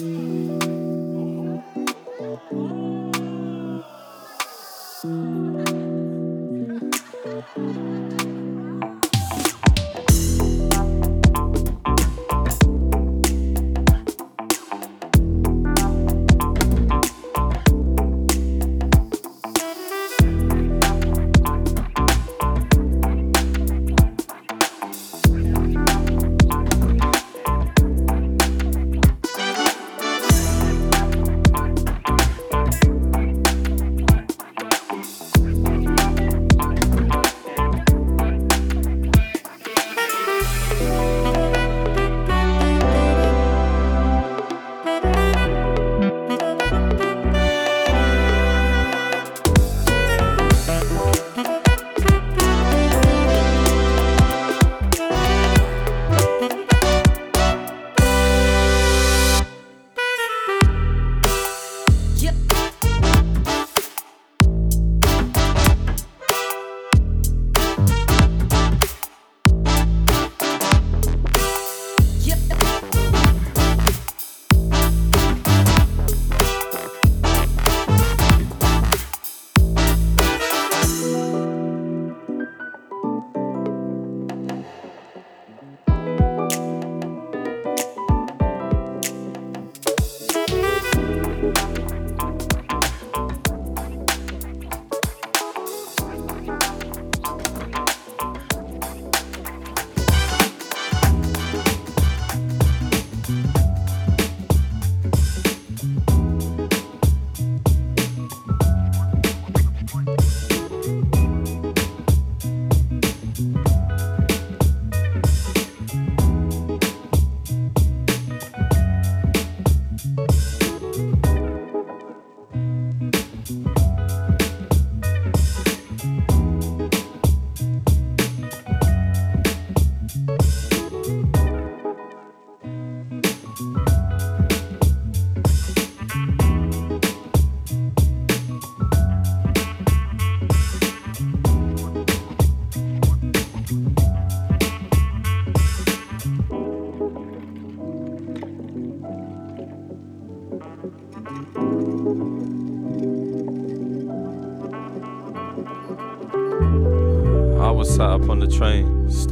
[0.00, 0.41] Mm-hmm.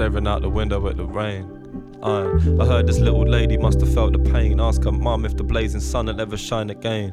[0.01, 1.45] Staring out the window at the rain.
[2.03, 4.59] I heard this little lady must have felt the pain.
[4.59, 7.13] Ask her mum if the blazing sun will ever shine again.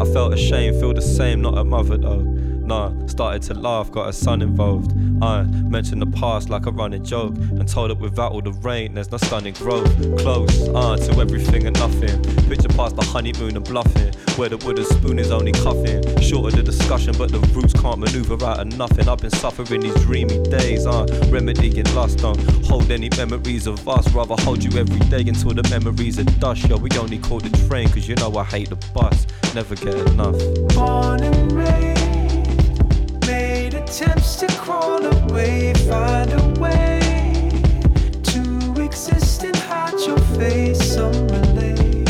[0.00, 2.37] I felt ashamed, feel the same, not a mother though.
[2.68, 4.92] Nah, started to laugh, got a son involved.
[5.22, 8.92] I mentioned the past like a running joke and told it without all the rain,
[8.92, 9.90] there's no stunning growth.
[10.18, 12.22] Close, uh, to everything and nothing.
[12.46, 16.02] Picture past the honeymoon and bluffing, where the wooden spoon is only cuffing.
[16.20, 19.08] Short of the discussion, but the roots can't maneuver out of nothing.
[19.08, 22.18] I've been suffering these dreamy days, uh, remedying lust.
[22.18, 26.24] Don't hold any memories of us, rather hold you every day until the memories are
[26.38, 26.68] dust.
[26.68, 29.26] Yo, we only caught the train, cause you know I hate the bus.
[29.54, 30.36] Never get enough.
[30.74, 31.97] Born and raised
[34.00, 37.50] attempts to crawl away, find a way
[38.22, 40.94] to exist and hide your face.
[40.94, 42.08] Some relate,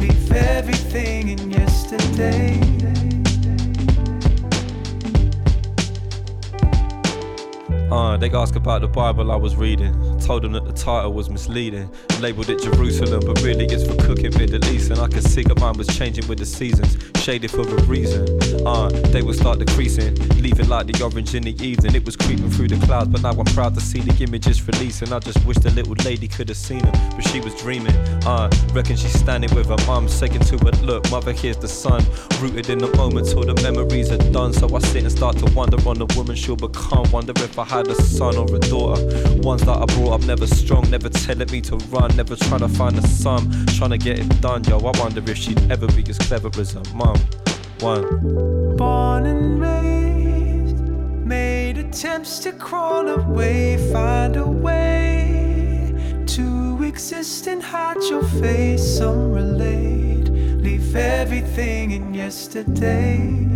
[0.00, 2.60] leave everything in yesterday.
[7.88, 10.07] Uh, they ask about the Bible I was reading.
[10.28, 11.88] Told them that the title was misleading.
[12.20, 14.90] Labeled it Jerusalem, but really it's for cooking Middle East.
[14.90, 18.28] And I could see that mine was changing with the seasons, shaded for a reason.
[18.66, 21.94] Uh, they will start decreasing, leaving like the orange in the evening.
[21.94, 25.14] It was creeping through the clouds, but now I'm proud to see the images releasing.
[25.14, 27.96] I just wish the little lady could have seen them, but she was dreaming.
[28.26, 31.10] Uh, reckon she's standing with her mum, second to her look.
[31.10, 32.04] Mother, here's the sun,
[32.38, 34.52] rooted in the moment till the memories are done.
[34.52, 37.10] So I sit and start to wonder on the woman she'll become.
[37.12, 39.02] Wonder if I had a son or a daughter.
[39.40, 42.68] Ones that I brought up never strong, never telling me to run, never trying to
[42.68, 44.64] find a sum, trying to get it done.
[44.64, 47.16] Yo, I wonder if she'd ever be as clever as her mum.
[47.80, 48.76] One.
[48.76, 50.78] Born and raised,
[51.24, 55.94] made attempts to crawl away, find a way
[56.26, 58.82] to exist and hide your face.
[58.98, 60.28] Some relate,
[60.62, 63.46] leave everything in yesterday.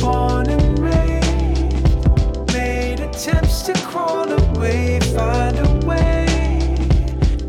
[0.00, 0.39] Born
[3.20, 6.24] attempts to crawl away, find a way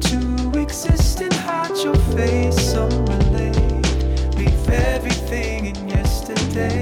[0.01, 2.59] to exist and hide your face.
[2.73, 6.81] Some relate, leave everything in yesterday.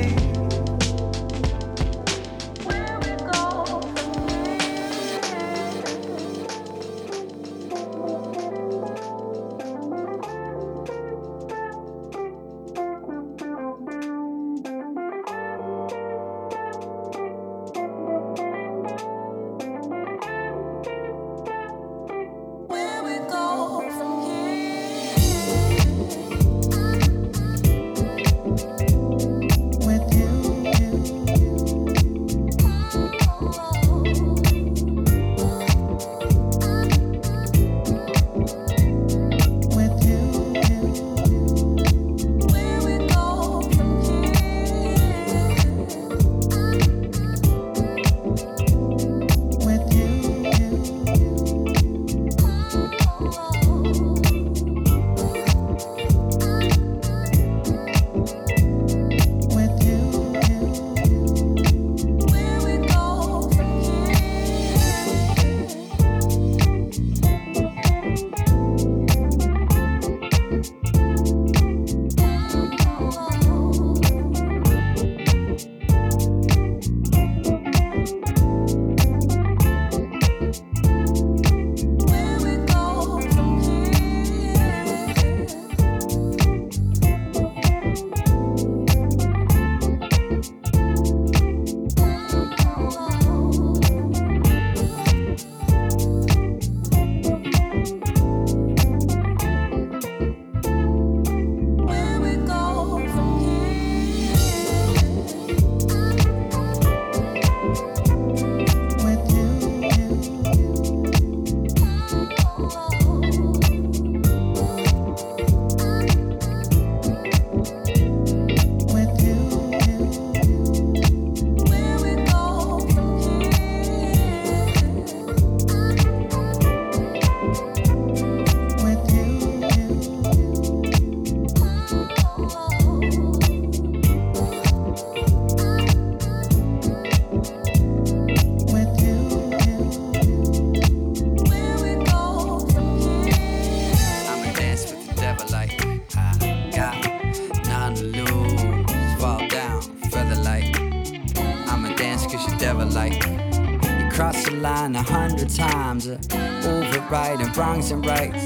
[157.59, 158.45] Wrongs and rights.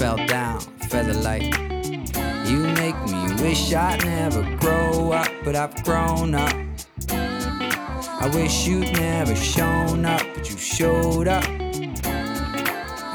[0.00, 0.58] Fell down,
[0.88, 1.52] featherlight.
[2.48, 6.54] You make me wish I'd never grow up, but I've grown up.
[7.10, 11.44] I wish you'd never shown up, but you showed up.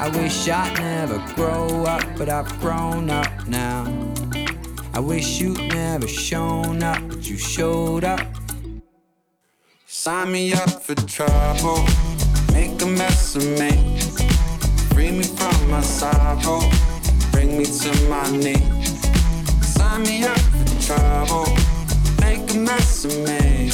[0.04, 3.92] I wish I'd never grow up, but I've grown up now.
[4.92, 8.24] I wish you'd never shown up, but you showed up.
[9.86, 11.84] Sign me up for trouble,
[12.52, 14.23] make a mess of me.
[14.94, 16.60] Free me from my sorrow,
[17.32, 19.00] bring me to my knees.
[19.60, 21.46] Sign me up for trouble,
[22.20, 23.72] make a mess of me.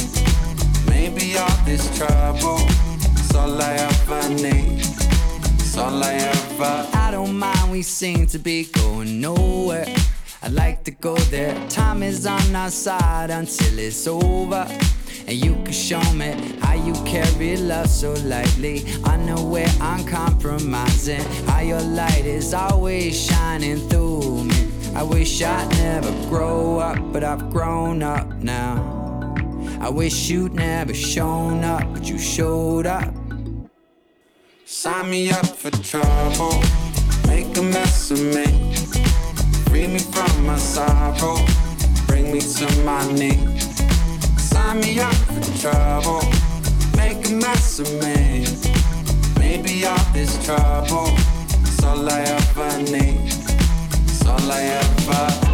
[0.89, 2.57] Maybe all this trouble
[3.19, 4.79] is all I ever need.
[5.59, 6.87] It's all I ever.
[6.93, 9.85] I don't mind, we seem to be going nowhere.
[10.43, 11.55] I'd like to go there.
[11.69, 14.65] Time is on our side until it's over.
[15.27, 18.83] And you can show me how you carry love so lightly.
[19.03, 21.21] I know where I'm compromising.
[21.45, 24.67] How your light is always shining through me.
[24.95, 29.35] I wish I'd never grow up, but I've grown up now.
[29.79, 33.13] I wish you'd never shown up, but you showed up.
[34.65, 36.61] Sign me up for trouble,
[37.27, 39.30] make a mess of me.
[39.71, 41.37] Free me from my sorrow,
[42.05, 43.81] bring me to my knees.
[44.37, 46.23] Sign me up for trouble,
[46.97, 48.45] make a mess of me.
[49.39, 51.07] Maybe all this trouble
[51.63, 53.31] is all I ever need.
[54.09, 55.50] It's all I ever.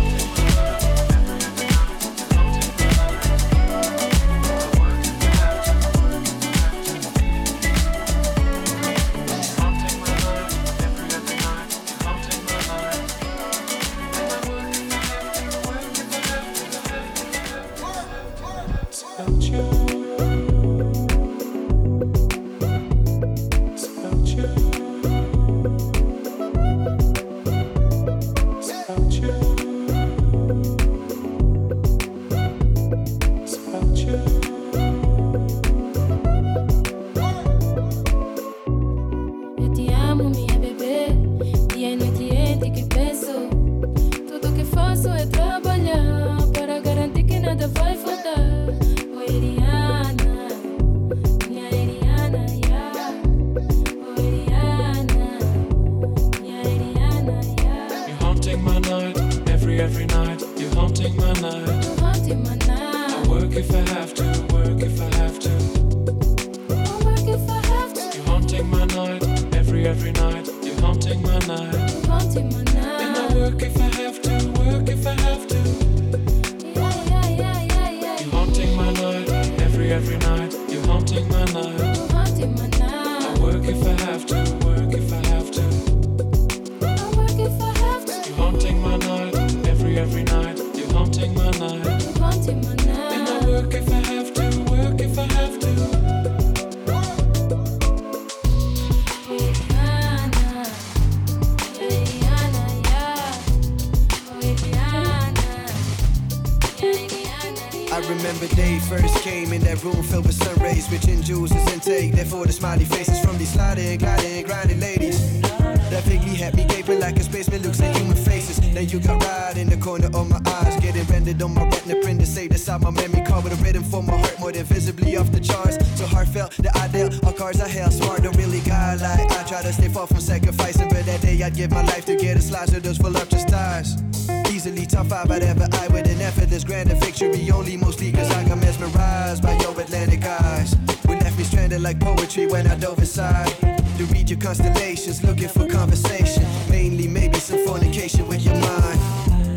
[109.67, 112.13] That room filled with sun rays, rich in jewels intake.
[112.13, 115.41] Therefore, the smiley faces from these sliding, gliding, grinding ladies.
[115.41, 118.62] That piggy had me gaping like a spaceman looks at human faces.
[118.62, 122.25] Now you got right in the corner of my eyes, getting rendered on my retina,
[122.25, 125.17] say this inside my memory card with a rhythm for my heart, more than visibly
[125.17, 125.75] off the charts.
[126.00, 129.43] So heartfelt that I dealt all are hell held, smart don't really guide like I
[129.43, 132.38] try to stay far from sacrificing, but that day I'd give my life to get
[132.38, 134.16] a slice of those voluptuous ties
[134.51, 134.86] easily.
[134.86, 137.50] Top five I'd ever eye with an effortless grander victory.
[137.51, 140.75] Only mostly cause I got mesmerized by your Atlantic eyes.
[141.08, 143.51] We left me stranded like poetry when I dove inside.
[143.98, 146.44] To read your constellations, looking for conversation.
[146.70, 149.00] Mainly maybe some fornication with your mind.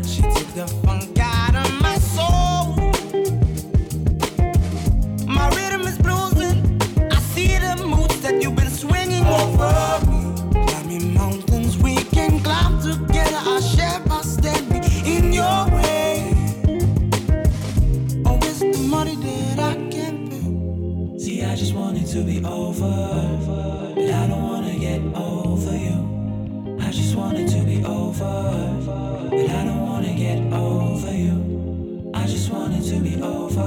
[0.05, 2.75] She took the funk out of my soul.
[5.27, 7.13] My rhythm is bluesing.
[7.13, 9.60] I see the moods that you've been swinging over.
[22.11, 23.39] to be over,
[23.95, 26.77] but I don't wanna get over you.
[26.81, 28.77] I just want it to be over,
[29.29, 32.11] but I don't wanna get over you.
[32.13, 33.63] I just want it to be over,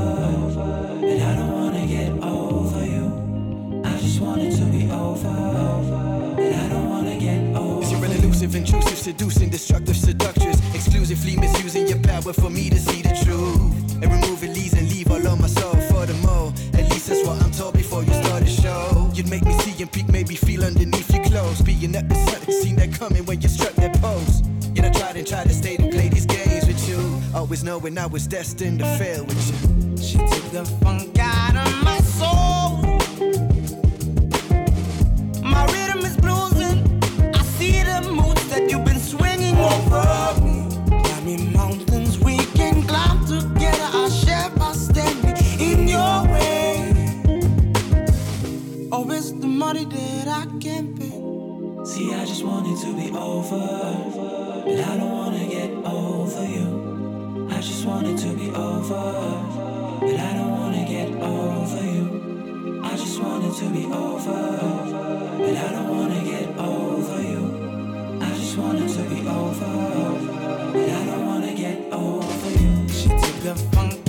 [1.00, 3.82] but I don't wanna get over you.
[3.82, 7.88] I just want it to be over, but I don't wanna get over.
[7.88, 13.00] You're an elusive, intrusive, seducing, destructive seductress, exclusively misusing your power for me to see
[13.00, 14.74] the truth and remove it, leaves.
[14.74, 14.82] and.
[14.82, 14.93] Leads
[19.14, 21.62] You'd make me see and peek, made me feel underneath your clothes.
[21.62, 24.42] Being episodic, seen that coming when you struck that pose.
[24.74, 27.22] Yet I tried and tried to stay to play these games with you.
[27.32, 30.02] Always knowing I was destined to fail with you.
[30.02, 32.82] She took the funk out of my soul.
[35.44, 37.36] My rhythm is bluesing.
[37.36, 40.66] I see the moods that you've been swinging over me.
[40.90, 41.83] Got me mounting.
[52.44, 53.56] Just want it to be over.
[54.66, 57.48] But I don't wanna get over you.
[57.50, 59.04] I just want it to be over.
[60.00, 62.82] But I don't wanna get over you.
[62.84, 64.58] I just want it to be over.
[65.38, 68.18] But I don't wanna get over you.
[68.20, 69.72] I just want it to be over.
[70.74, 72.88] But I don't wanna get over you.
[72.90, 74.03] She took the funk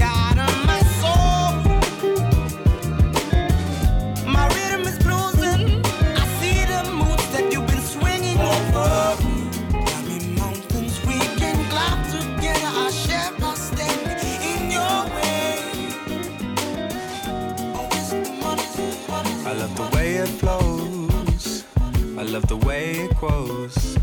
[22.36, 23.98] love the way it grows.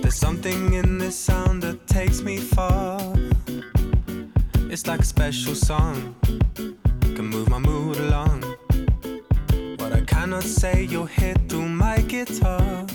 [0.00, 2.98] There's something in this sound that takes me far.
[4.72, 6.14] It's like a special song.
[7.16, 8.44] Can move my mood along.
[9.76, 12.86] What I cannot say, you'll hear through my guitar.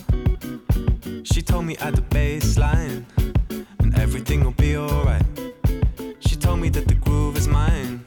[1.24, 3.06] She told me at the bass line,
[3.82, 5.28] and everything will be alright.
[6.22, 8.04] She told me that the groove is mine.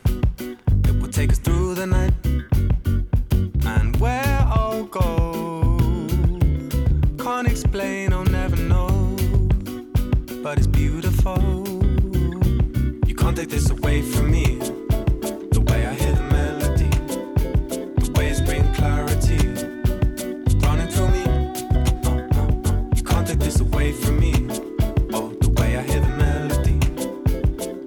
[0.88, 2.25] It will take us through the night
[10.56, 11.38] but it's beautiful.
[13.06, 14.58] You can't take this away from me.
[15.52, 16.90] The way I hear the melody,
[18.04, 19.38] the way it's bringing clarity,
[20.64, 21.24] running through me.
[22.96, 24.32] You can't take this away from me.
[25.12, 26.78] Oh, the way I hear the melody,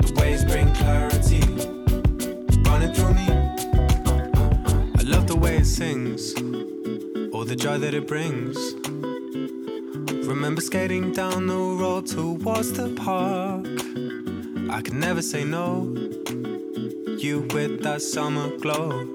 [0.06, 1.42] the way it's bringing clarity,
[2.70, 3.28] running through me.
[5.00, 6.34] I love the way it sings,
[7.34, 8.79] all the joy that it brings.
[10.30, 13.66] Remember skating down the road towards the park.
[14.70, 15.92] I could never say no.
[17.18, 19.06] You with that summer glow.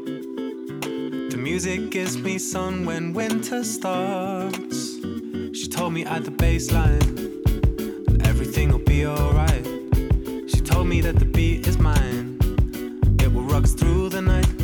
[1.31, 4.97] The music gives me sun when winter starts.
[5.57, 7.07] She told me at the baseline
[8.27, 9.65] everything will be alright.
[10.51, 12.39] She told me that the beat is mine.
[13.21, 14.64] It will rock through the night.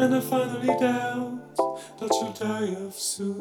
[0.00, 1.56] And I finally doubt
[1.98, 3.36] that you'll die of soon.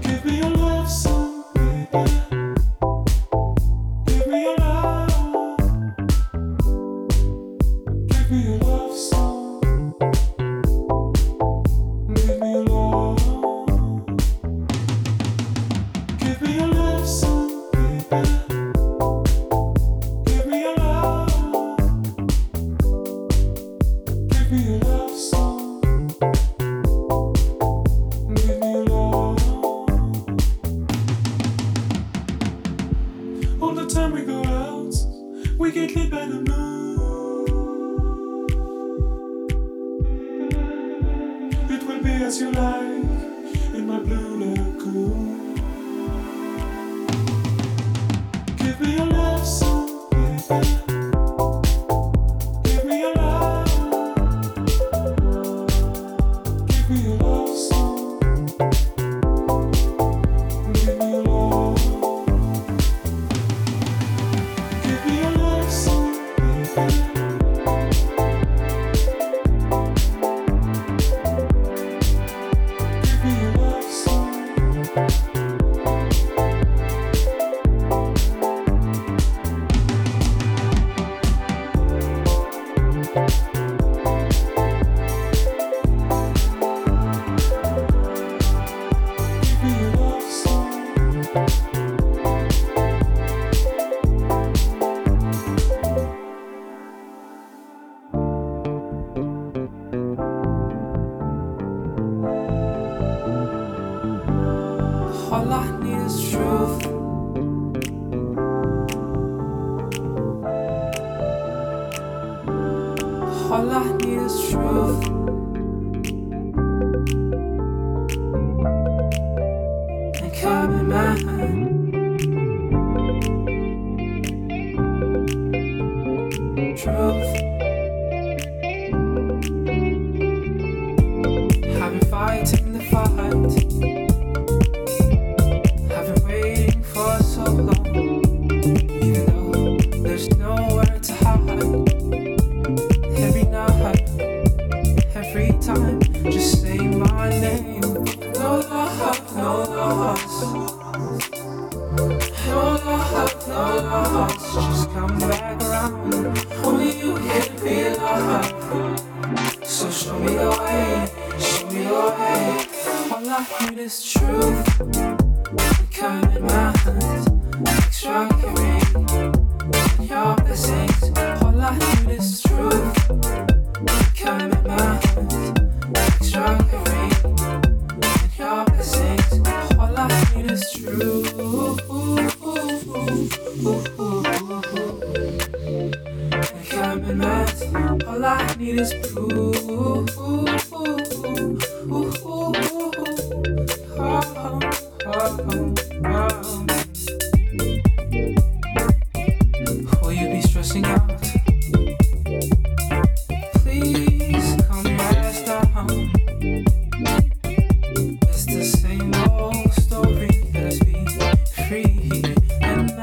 [0.00, 2.31] Give me your love son, baby.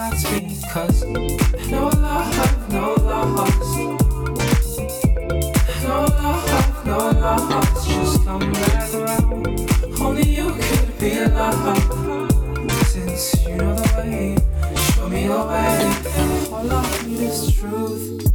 [0.10, 1.04] hearts because
[1.70, 3.78] no love, no loss.
[5.84, 7.88] No love, no loss.
[7.88, 10.02] Just come back around.
[10.02, 12.32] Only you could be love.
[12.88, 14.38] Since you know the way,
[14.94, 15.94] show me your way.
[16.52, 18.26] All I need is truth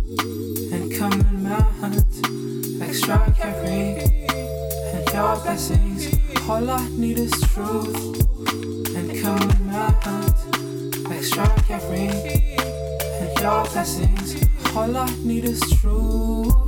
[0.73, 2.83] and commitment.
[2.83, 3.99] Extract every
[4.95, 6.15] and your blessings.
[6.49, 7.97] All I need is truth
[8.97, 10.44] and commitment
[11.25, 14.47] extraordinary and your blessings.
[14.77, 16.64] All I need is truth.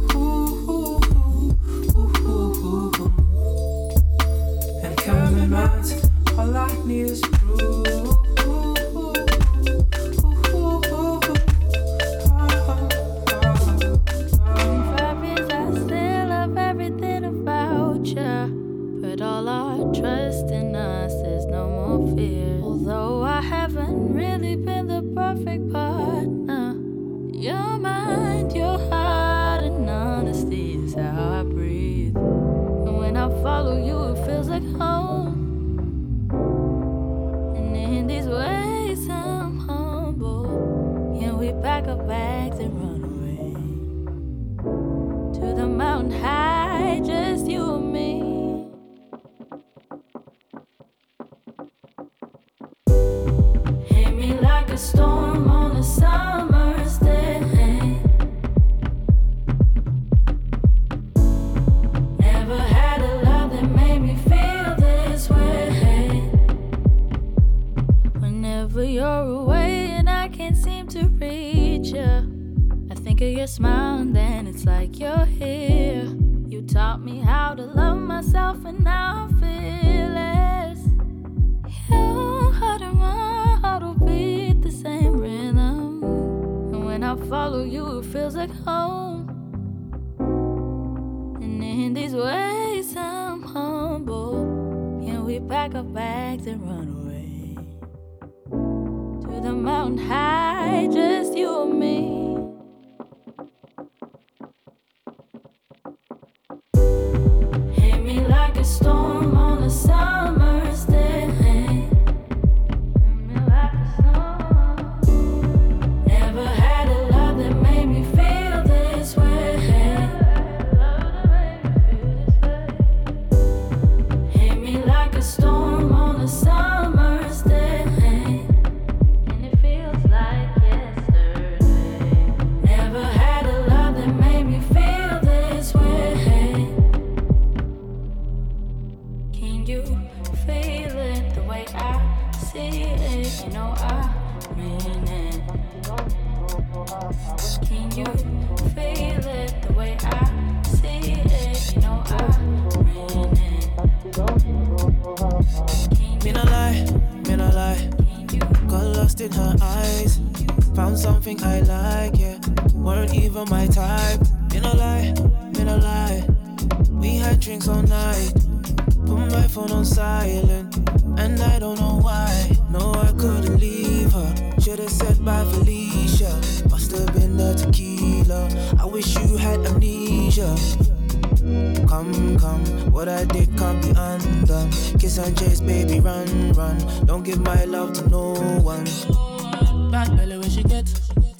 [190.46, 190.88] When she get.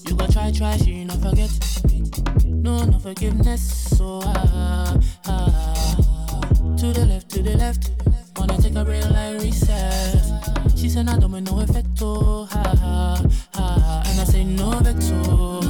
[0.08, 1.50] You go try, try, she not forget.
[2.44, 3.96] No, no forgiveness.
[3.96, 5.96] So ah, ah.
[6.78, 7.90] To the left, to the left.
[8.36, 10.22] Wanna take a real life reset.
[10.76, 11.86] She said I don't want no effect.
[12.00, 13.22] Oh, ha, ha,
[13.54, 14.02] ha.
[14.06, 15.10] And I say no vex.
[15.12, 15.60] oh.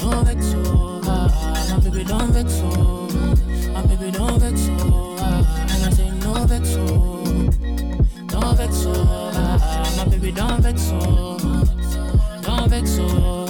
[0.00, 0.54] No vex.
[0.56, 1.68] oh, ah.
[1.70, 2.60] My baby don't vex.
[2.64, 3.08] oh.
[3.74, 4.66] My baby don't vex.
[4.80, 5.66] oh, ah.
[5.72, 6.74] And I say no vex.
[6.78, 7.24] oh.
[8.28, 8.84] Don't vex.
[8.86, 9.94] oh, ah.
[9.98, 10.90] My baby don't vex.
[12.60, 12.68] Oh.
[12.68, 12.98] Don't vex.
[13.00, 13.49] oh, ah.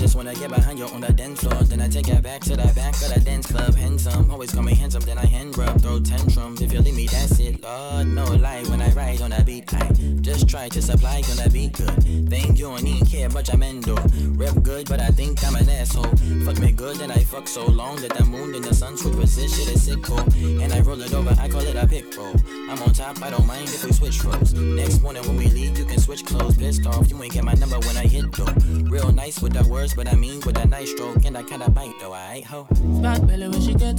[0.00, 1.62] just wanna get behind you on the dance floor.
[1.62, 3.74] Then I take it back to the back of the dance club.
[3.74, 5.02] Handsome, always call me handsome.
[5.02, 6.62] Then I hand rub, throw tantrums.
[6.62, 7.62] If you leave me, that's it.
[7.62, 9.74] Lord, no lie when I ride on the beat.
[9.74, 9.86] I
[10.22, 12.02] just try to supply on the beat good.
[12.30, 13.94] Think you don't even care, but I'm endo.
[14.40, 16.04] Rep good, but I think I'm an asshole.
[16.46, 19.50] Fuck me good, then I fuck so long that the moon and the sun superposition
[19.50, 20.20] shit is sick cool.
[20.62, 22.34] And I roll it over, I call it a pick roll.
[22.70, 24.54] I'm on top, I don't mind if we switch roles.
[24.54, 26.56] Next morning when we leave, you can switch clothes.
[26.56, 28.46] Pissed off, you ain't get my number when I hit though.
[28.88, 31.24] Real nice with the words, but I mean with a nice stroke.
[31.24, 32.66] And I kinda bite though, I ho.
[33.02, 33.98] Bad belly when she get.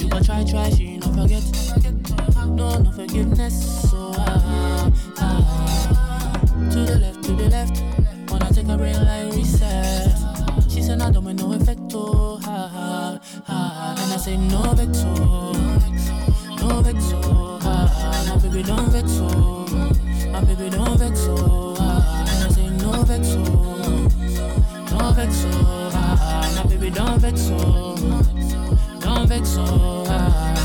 [0.00, 1.44] You go try, try, she not forget.
[2.46, 3.90] No, no forgiveness.
[3.90, 6.40] So ah, ah.
[6.70, 7.82] To the left, to the left.
[8.30, 10.16] Wanna take a real life reset.
[10.70, 11.80] She said I don't want no effect.
[11.94, 13.94] Oh, ha, ha, ha.
[13.98, 15.02] And I say no vex.
[15.06, 15.52] oh.
[16.60, 16.98] No vex.
[17.14, 18.24] oh, ah.
[18.28, 19.10] My baby don't vex.
[19.20, 19.66] oh.
[20.32, 21.18] My baby don't vex.
[21.28, 22.22] oh, ah.
[23.14, 23.51] And
[25.22, 27.94] vex, oh, ah, ah, now baby, don't vex, so.
[29.00, 29.62] don't vex, so.
[30.08, 30.61] ah, ah.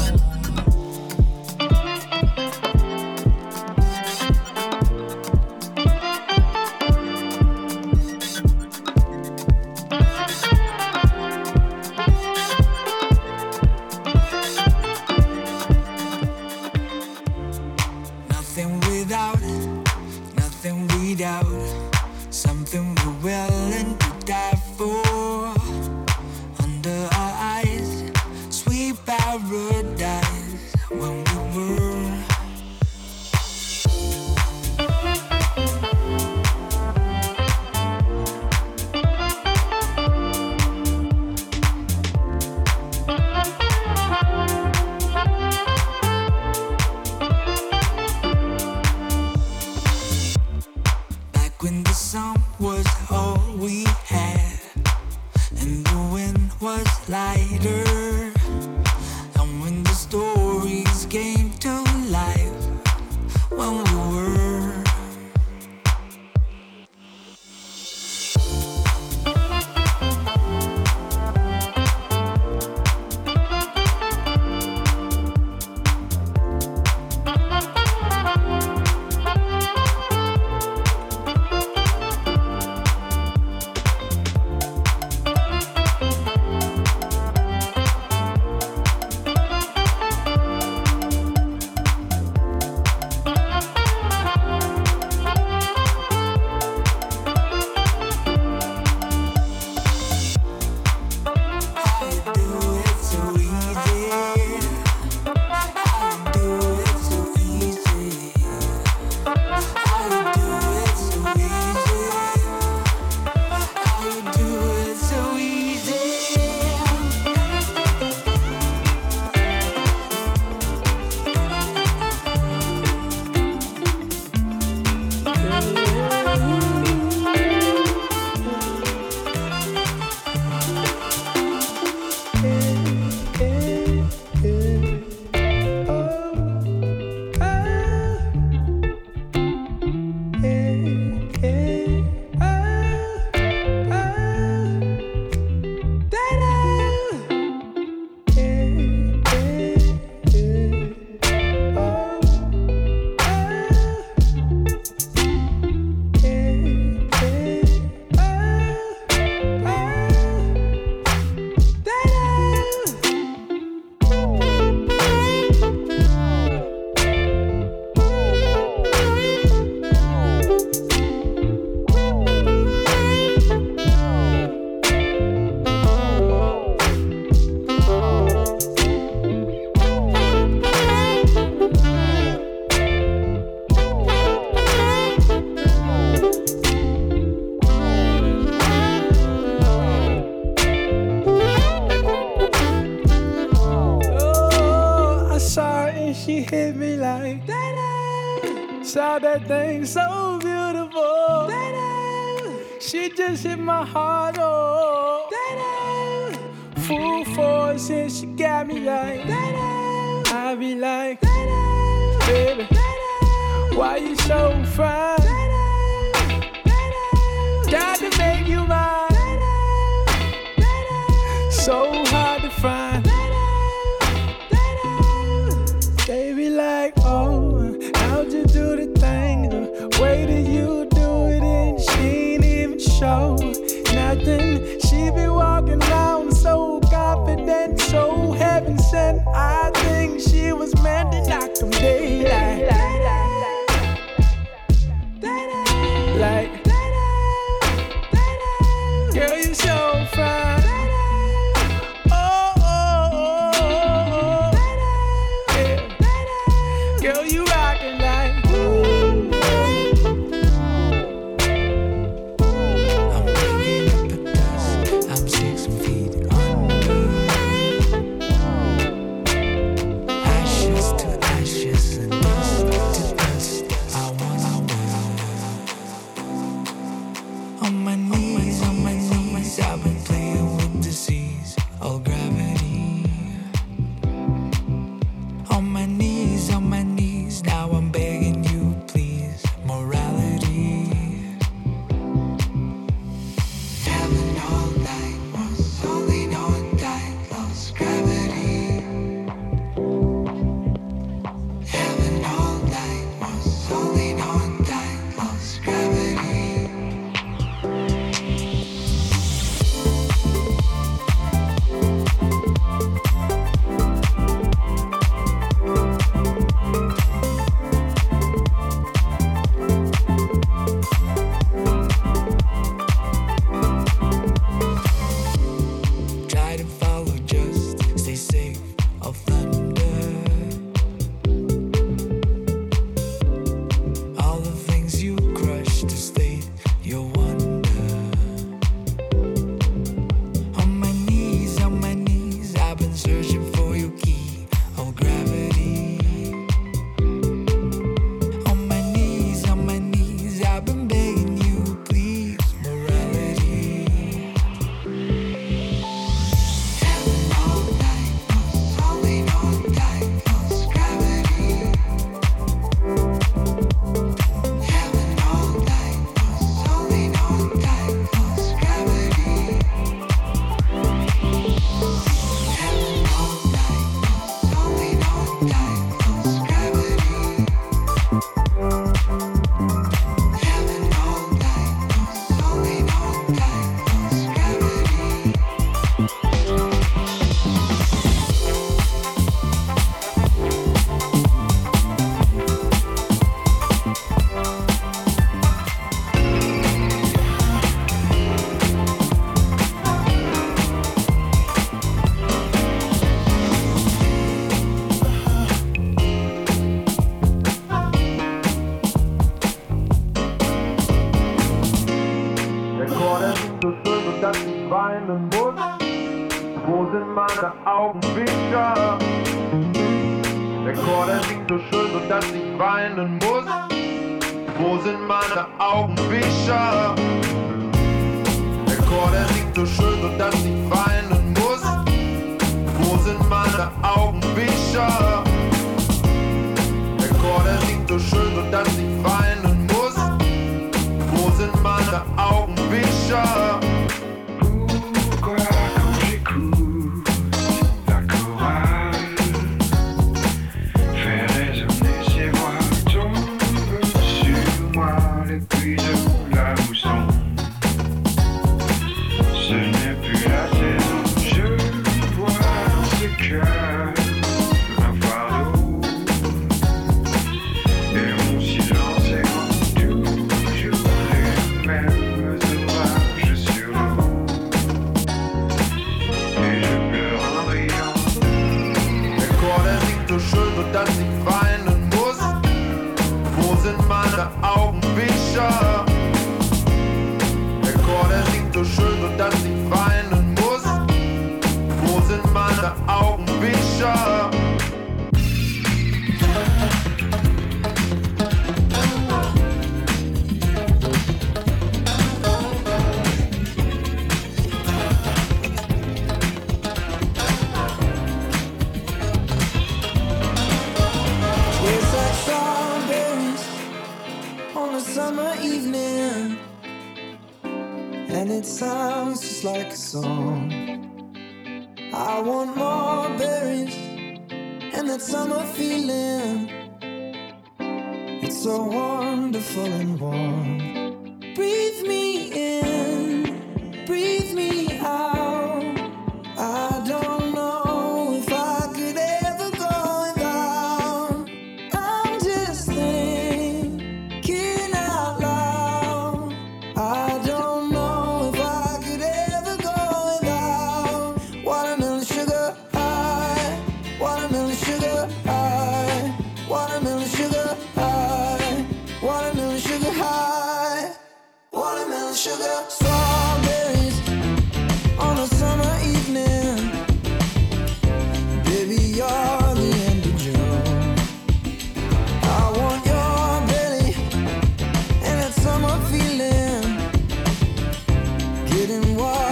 [578.68, 579.26] didn't walk.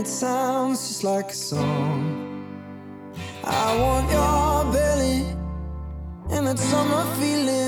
[0.00, 2.00] it sounds just like a song.
[3.44, 5.26] I want your belly
[6.30, 7.59] and that summer feeling.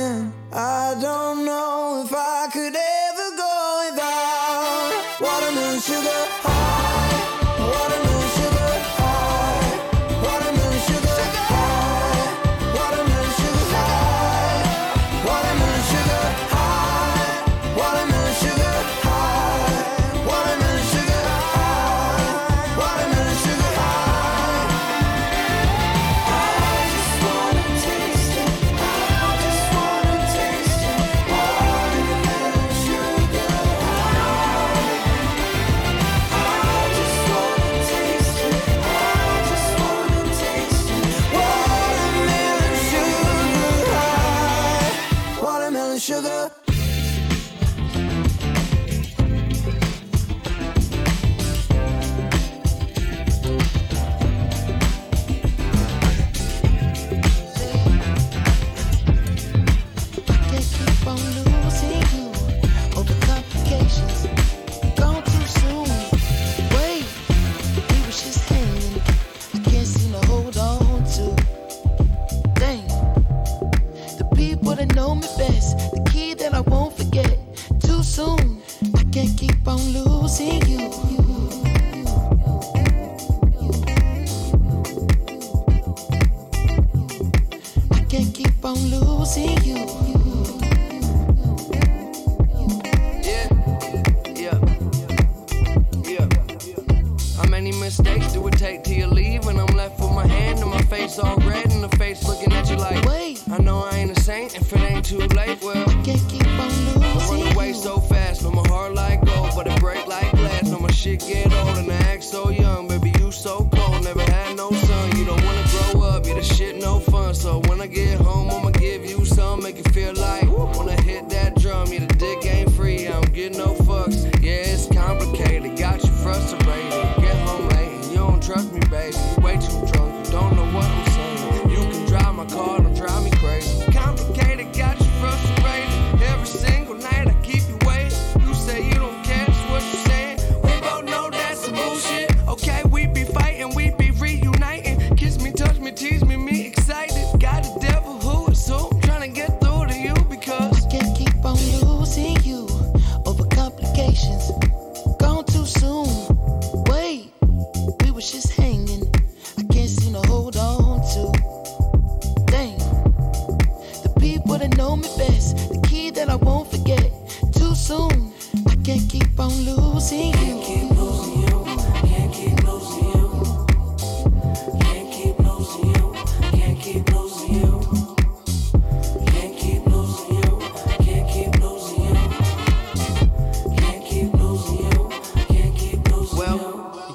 [169.42, 169.82] Well, you.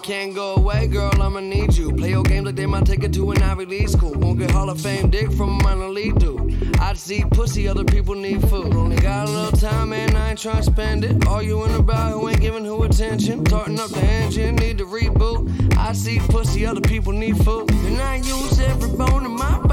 [0.03, 1.91] Can't go away, girl, I'ma need you.
[1.91, 4.13] Play old games like they might take it to an Ivy League school.
[4.13, 6.79] Won't get Hall of Fame dick from a minor league dude.
[6.79, 8.73] I'd see pussy, other people need food.
[8.73, 11.27] Only got a little time and I ain't trying to spend it.
[11.27, 11.83] All you in the
[13.09, 15.77] tangent, starting up the engine, need to reboot.
[15.77, 17.71] I see pussy, other people need food.
[17.71, 19.66] And I use every bone in my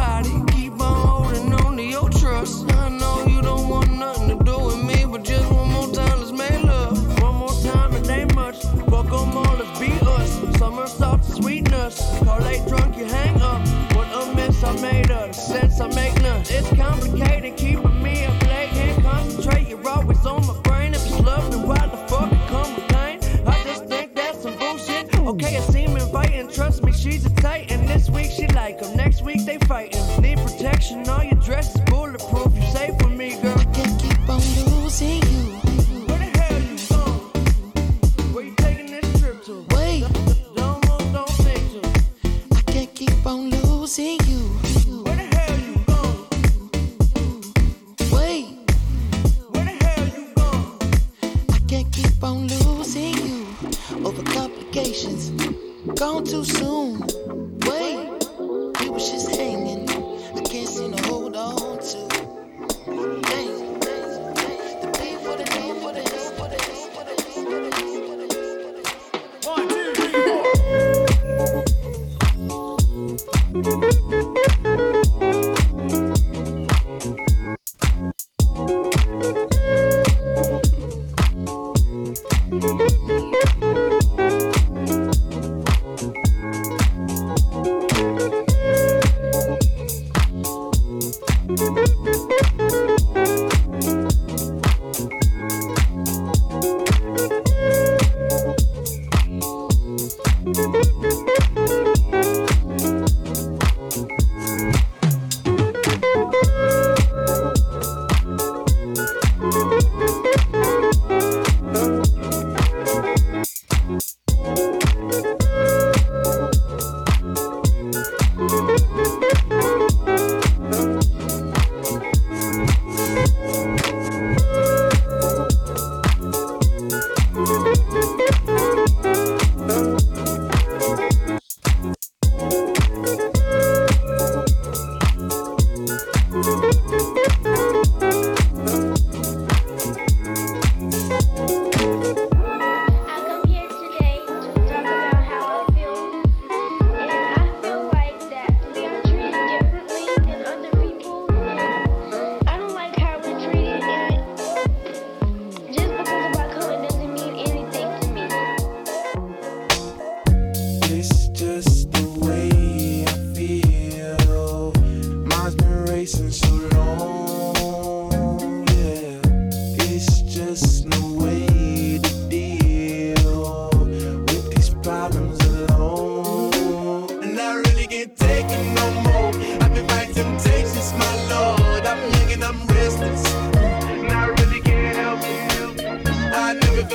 [29.67, 30.23] fighting.
[30.23, 31.74] Need protection, all your dresses.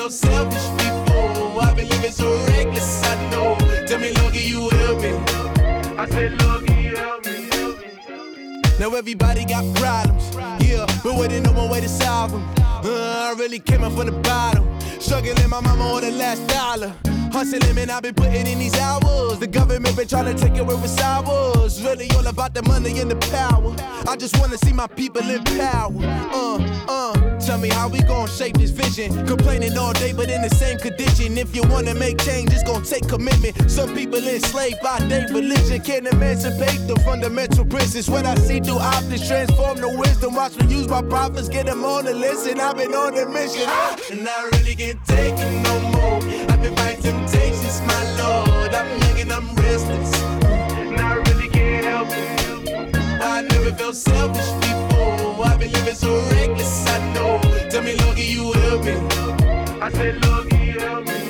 [0.09, 1.61] Felt selfish before.
[1.61, 3.55] I've been living so reckless, I know.
[3.85, 5.11] Tell me, Loki, you help me.
[5.97, 7.49] I said, Loki, help me.
[8.79, 12.43] Now everybody got problems, yeah, but waiting no one way to solve them.
[12.59, 14.65] Uh, I really came up from the bottom,
[14.99, 16.93] struggling my mama on the last dollar.
[17.31, 19.39] Hustling, man, I've been putting in these hours.
[19.39, 21.81] The government been trying to take it away what's ours.
[21.83, 23.75] Really all about the money and the power.
[24.07, 25.93] I just wanna see my people in power.
[26.33, 26.57] Uh,
[26.87, 27.39] uh.
[27.39, 29.25] Tell me how we gon' shape this vision.
[29.25, 31.37] Complaining all day, but in the same condition.
[31.37, 33.55] If you wanna make change, it's gon' take commitment.
[33.69, 38.09] Some people enslaved by their religion can't emancipate the fundamental principles.
[38.09, 40.35] What I see through optics transform the wisdom.
[40.35, 42.59] Watch me use my prophets, get them on the listen.
[42.59, 43.69] I've been on a mission.
[44.11, 45.98] And I really can't take it no more.
[46.49, 48.73] I've been fighting temptations, my lord.
[48.73, 48.99] I'm
[49.31, 50.13] I'm restless.
[50.99, 52.97] I really can't help it.
[53.21, 55.45] I never felt selfish before.
[55.45, 57.39] I've been living so reckless, I know.
[57.69, 58.95] Tell me, you help me.
[59.81, 61.28] I said, Loki, help me.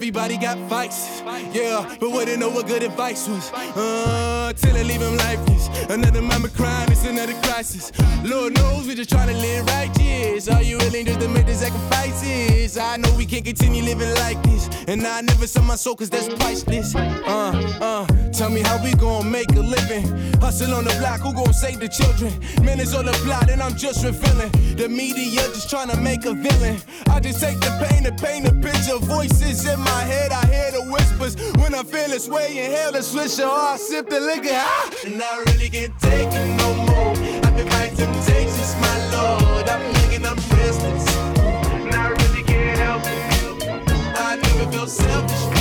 [0.00, 1.20] Everybody got fights,
[1.52, 3.52] yeah, but wouldn't know what good advice was.
[3.52, 5.68] Uh, till I leave him lifeless.
[5.90, 7.92] Another mama crying, it's another crisis.
[8.24, 10.48] Lord knows we just trying to live righteous.
[10.48, 12.78] Are you willing just to make the sacrifices?
[12.78, 16.08] I know we can't continue living like this, and I never sell my soul cause
[16.08, 16.94] that's priceless.
[16.94, 20.06] Uh, uh, tell me how we gon' make a living.
[20.40, 22.32] Hustle on the block, who gon' save the children?
[22.64, 24.50] Man, it's on the plot, and I'm just revealing.
[24.76, 26.78] The media just trying to make a villain.
[27.10, 28.96] I just take the pain and paint a picture.
[28.96, 31.36] Voices in my head, I hear the whispers.
[31.56, 34.50] When I feel this way, inhale the swisher, or I sip the liquor.
[34.52, 34.90] Ah!
[35.06, 37.12] And I really can't take it no more.
[37.44, 39.68] I've been fighting temptations, my lord.
[39.68, 39.80] I'm
[40.14, 41.16] and I'm restless.
[41.16, 44.18] And I really can't help it.
[44.18, 45.59] I never felt selfish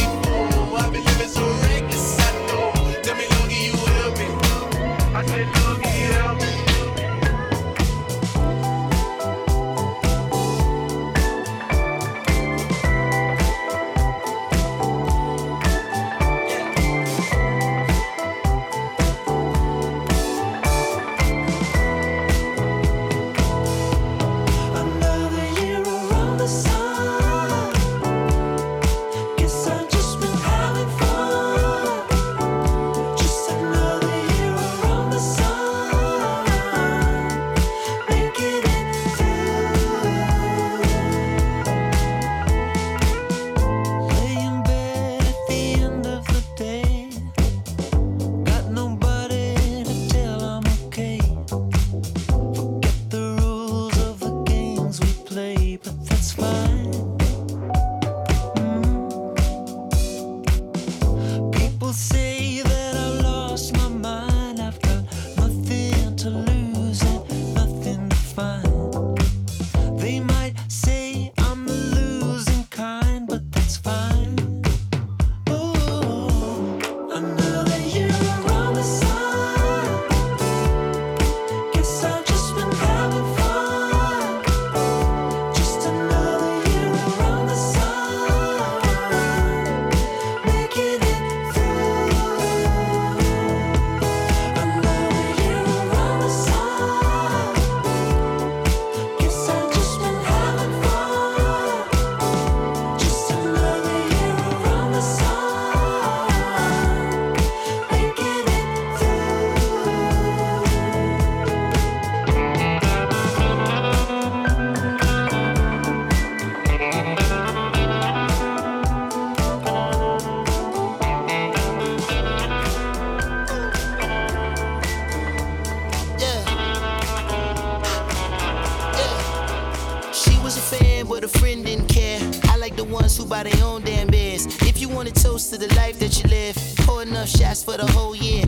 [137.19, 138.45] enough shots for the whole year.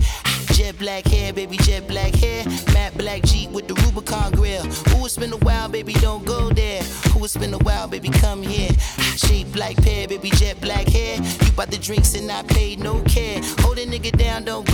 [0.53, 2.45] Jet black hair, baby, jet black hair.
[2.73, 4.65] Matte black Jeep with the Rubicon grill.
[4.65, 6.81] Ooh, it's been a while, baby, don't go there.
[7.17, 8.71] Ooh, it's been a while, baby, come here.
[9.17, 11.17] Shape like pear, baby, jet black hair.
[11.17, 13.41] You bought the drinks and I paid no care.
[13.59, 14.65] Hold a nigga down, don't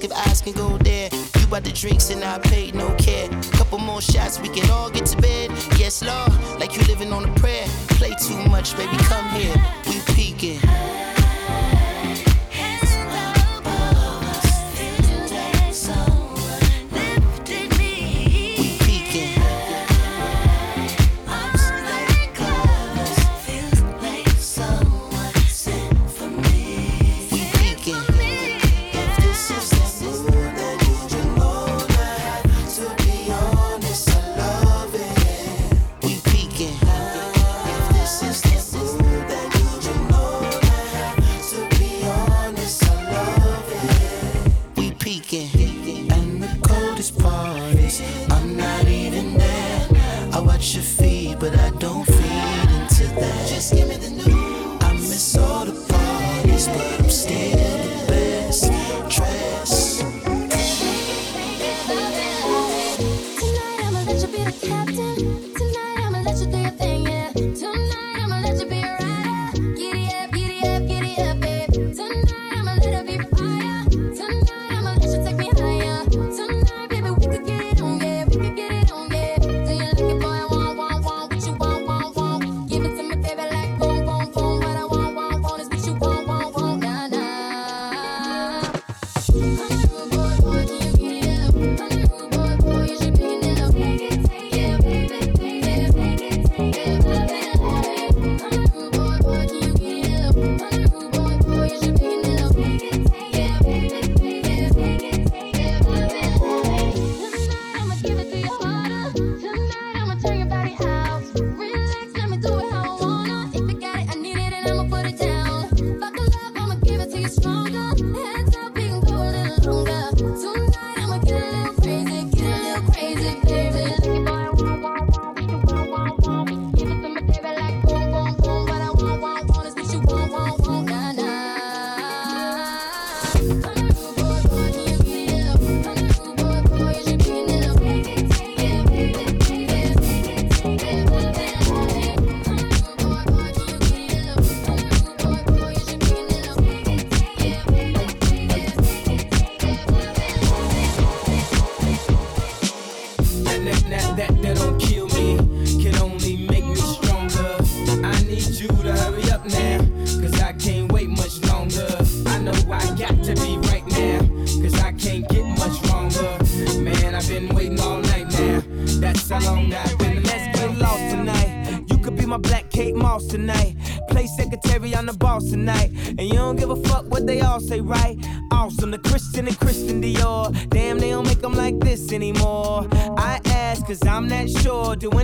[0.00, 0.32] Should I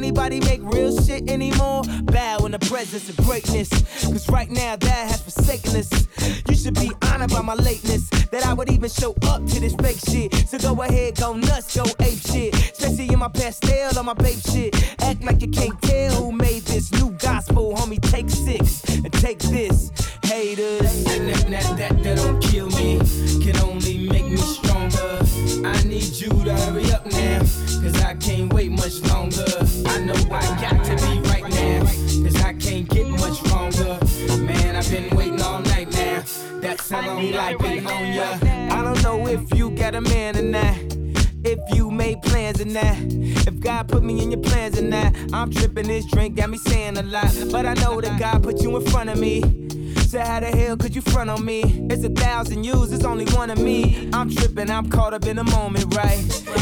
[0.06, 1.82] anybody make real shit anymore?
[2.04, 3.68] Bow in the presence of greatness.
[4.04, 5.90] Cause right now that has forsaken us.
[6.48, 8.08] You should be honored by my lateness.
[8.30, 10.32] That I would even show up to this fake shit.
[10.48, 11.84] So go ahead, go nuts, go
[54.70, 56.18] I'm caught up in the moment, right?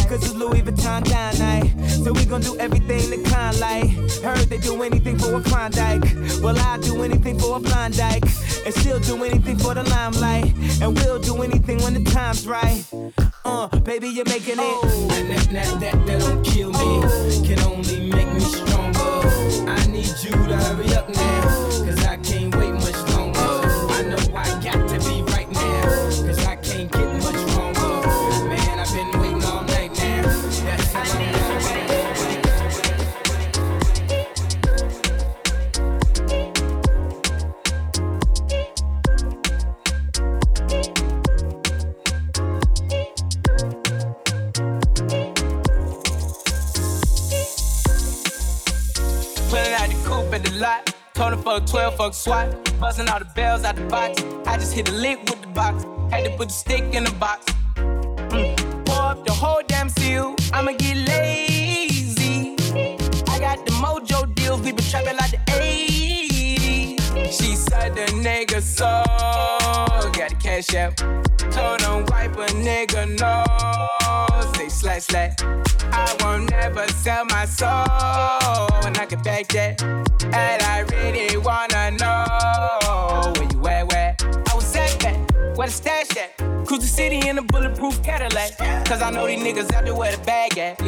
[0.09, 1.91] Cause it's Louis Vuitton down night.
[2.05, 3.91] So we gon' do everything the kind like.
[4.23, 6.03] Heard they do anything for a Klondike.
[6.43, 7.99] Well, I'll do anything for a blind.
[8.01, 10.55] And still do anything for the limelight.
[10.81, 12.85] And we'll do anything when the time's right.
[13.45, 15.04] Uh, baby, you're making it.
[56.37, 57.47] put the stick in the box.
[57.77, 58.85] Mm.
[58.87, 62.57] Pour up the whole damn seal, I'ma get lazy.
[63.29, 67.05] I got the mojo deals, we been trapping like the 80s.
[67.39, 69.03] She said the nigga so
[70.13, 70.97] got the cash out.
[71.53, 73.45] Told him wipe a nigga no.
[74.55, 75.35] Say slash slash.
[75.93, 77.69] I won't never sell my soul,
[78.85, 79.83] and I can back that.
[79.83, 80.84] And I
[88.51, 90.79] Cause I know these niggas out there where the bag at.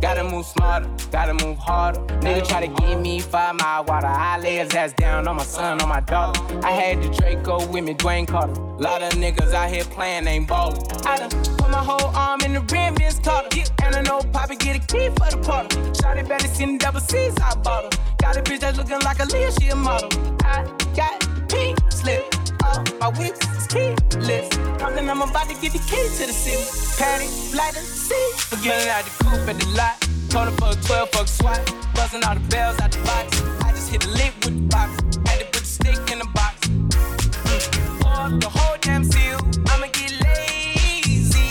[0.00, 2.00] Gotta move smarter, gotta move harder.
[2.20, 4.06] Nigga try to give me five mile water.
[4.06, 6.40] I lay his ass down on my son, on my daughter.
[6.64, 8.54] I had the Draco with me, Dwayne Carter.
[8.54, 10.80] Lot of niggas out here playing, ain't ballin'.
[11.06, 13.54] I done put my whole arm in the rim, Vince Carter.
[13.56, 13.64] Yeah.
[13.84, 15.76] And an old poppy get a key for the party.
[16.00, 18.02] Shot it better, seen the double C's, I bought her.
[18.20, 20.08] Got a bitch that's looking like a Leah, she a model.
[20.44, 20.64] I
[20.96, 22.88] got pink slip up.
[23.00, 24.48] My whip is keyless.
[24.78, 26.64] Talking, I'm about to get the key to the city.
[26.98, 28.32] Patty, lighter, see.
[28.36, 29.96] Forgetting out the coupe at the lot.
[30.30, 31.60] Told her for a 12 fuck swat.
[31.94, 33.42] Buzzing all the bells out the box.
[33.64, 34.90] I just hit the lid with the box.
[35.26, 36.68] Had to put the stick in the box.
[36.68, 38.40] Mm.
[38.40, 39.38] the whole damn seal.
[39.70, 41.48] I'ma get lazy.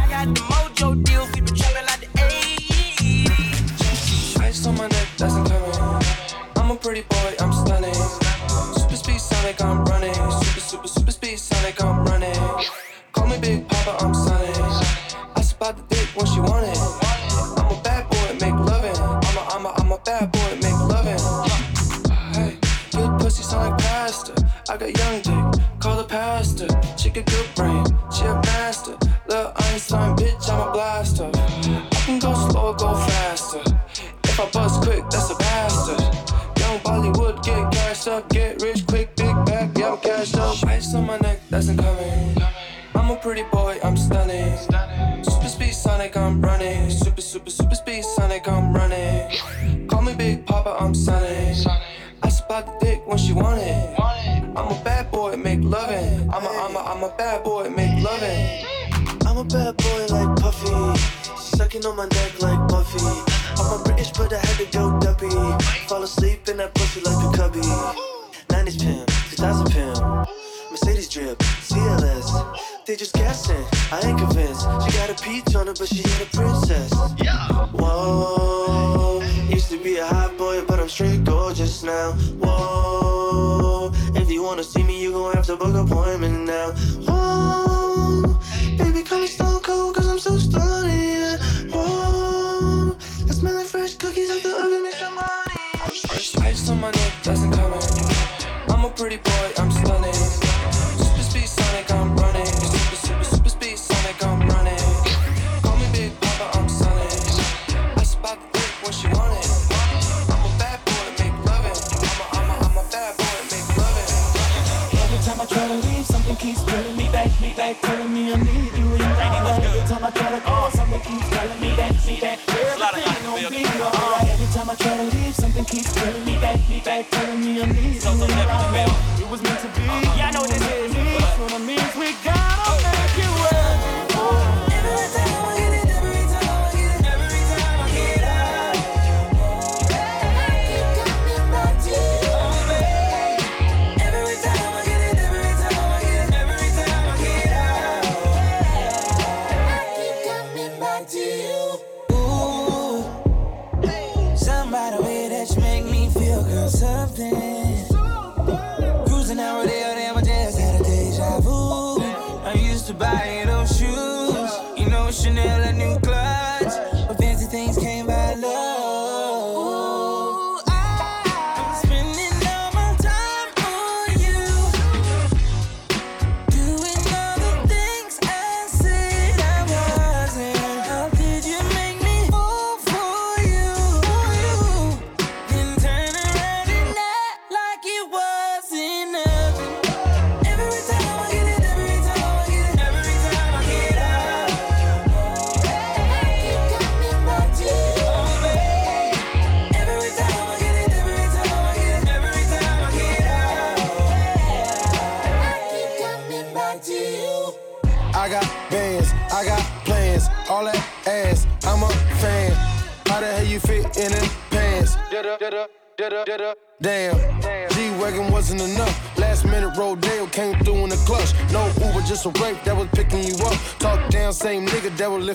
[0.00, 1.05] I got the mojo.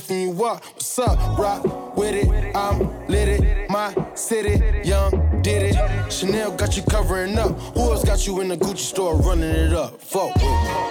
[0.01, 0.31] Lifting you.
[0.31, 1.37] What's up?
[1.37, 3.69] Rock with it, I'm lit it.
[3.69, 6.11] My city, young, did it.
[6.11, 7.51] Chanel got you covering up.
[7.75, 10.01] Who else got you in the Gucci store running it up?
[10.01, 10.90] Fuck.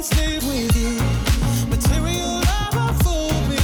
[0.00, 0.96] diamonds leave with you.
[1.68, 3.58] Material never fool me.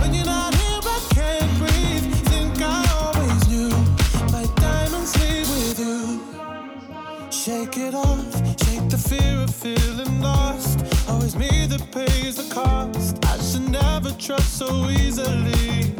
[0.00, 2.14] When you're not here, I can't breathe.
[2.28, 3.70] Think I always knew.
[4.30, 6.20] My diamonds leave with you.
[7.30, 10.80] Shake it off, shake the fear of feeling lost.
[11.08, 13.24] Always me that pays the cost.
[13.24, 15.94] I should never trust so easily.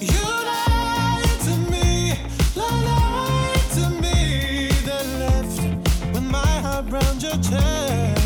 [0.00, 2.16] You lied to me,
[2.56, 4.70] lied to me.
[4.86, 5.60] That left
[6.14, 8.19] with my heart round your chest.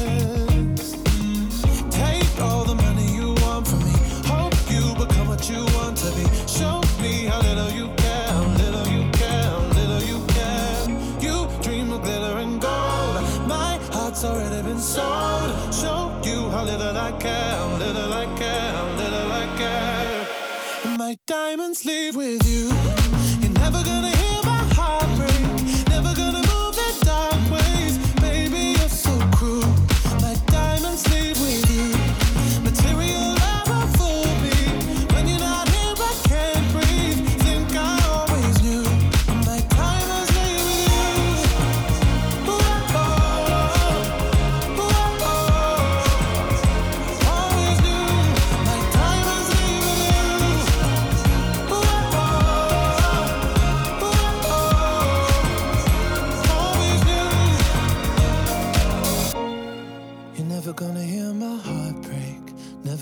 [21.83, 22.43] Leave with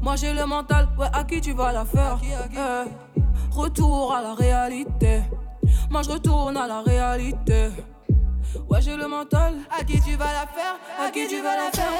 [0.00, 2.18] Moi j'ai le mental, ouais, à qui tu vas la faire?
[2.24, 5.22] Eh, retour à la réalité.
[5.90, 7.68] Moi je retourne à la réalité.
[8.68, 9.54] Ouais, j'ai le mental.
[9.70, 10.78] À qui tu vas la faire?
[10.98, 11.92] À qui tu vas la faire?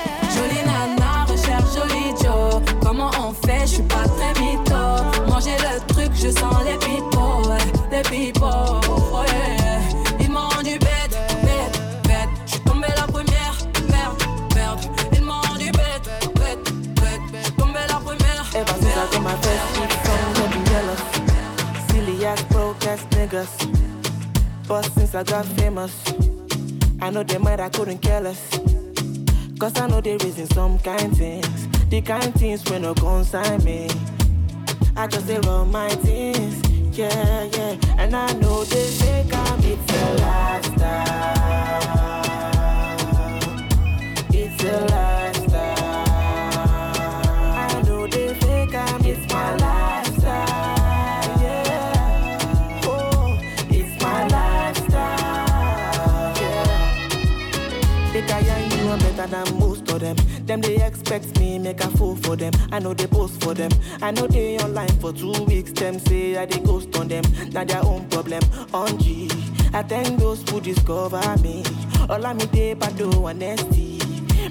[58.98, 60.16] better than most of them.
[60.47, 62.52] Them they expect me make a fool for them.
[62.70, 63.70] I know they post for them.
[64.01, 65.73] I know they online for two weeks.
[65.73, 67.24] Them say I they ghost on them.
[67.51, 68.43] Now their own problem.
[68.73, 69.31] On G.
[69.74, 71.64] I thank those who discover me.
[72.10, 73.98] All I'm day, but do honesty.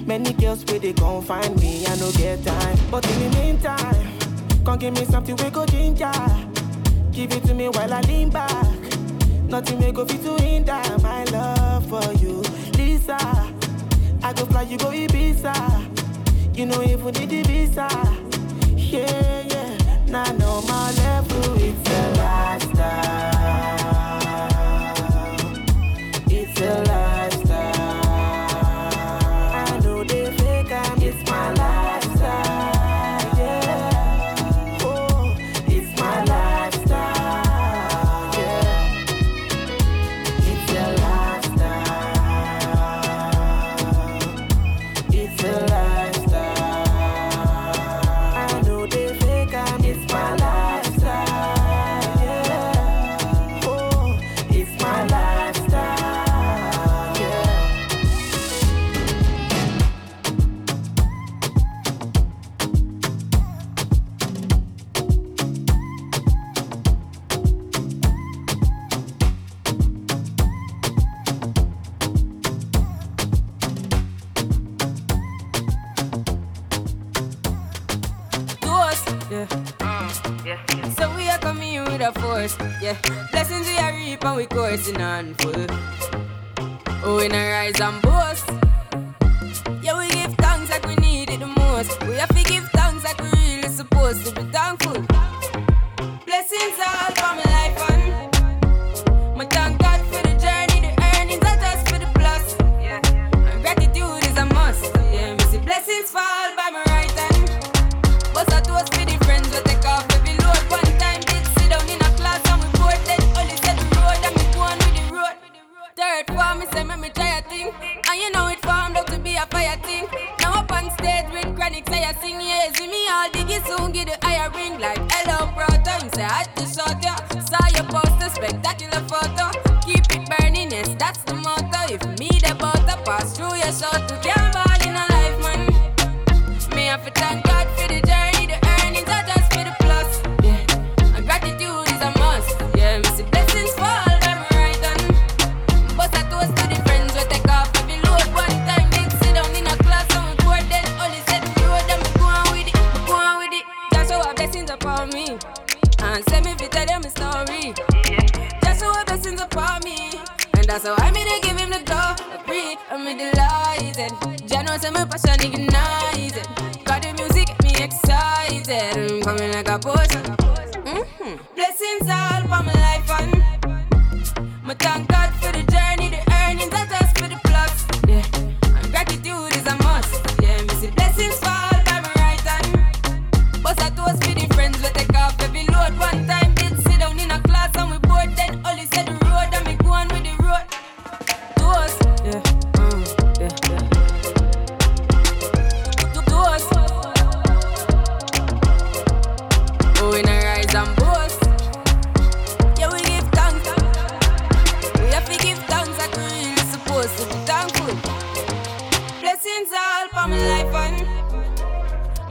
[0.04, 1.86] Many girls where they gon' find me.
[1.86, 4.18] I no get time, but in the meantime,
[4.64, 6.12] come give me something we go ginger.
[7.12, 8.66] Give it to me while I lean back.
[9.44, 12.42] Nothing may go fit to hinder my love for you,
[12.76, 13.61] Lisa.
[14.24, 15.52] I go fly you go Ibiza.
[16.56, 17.88] You know even need Ibiza.
[18.76, 19.78] Yeah, yeah.
[20.06, 23.32] Now nah, no my level, it's a lifestyle.
[26.30, 27.11] It's a lifestyle.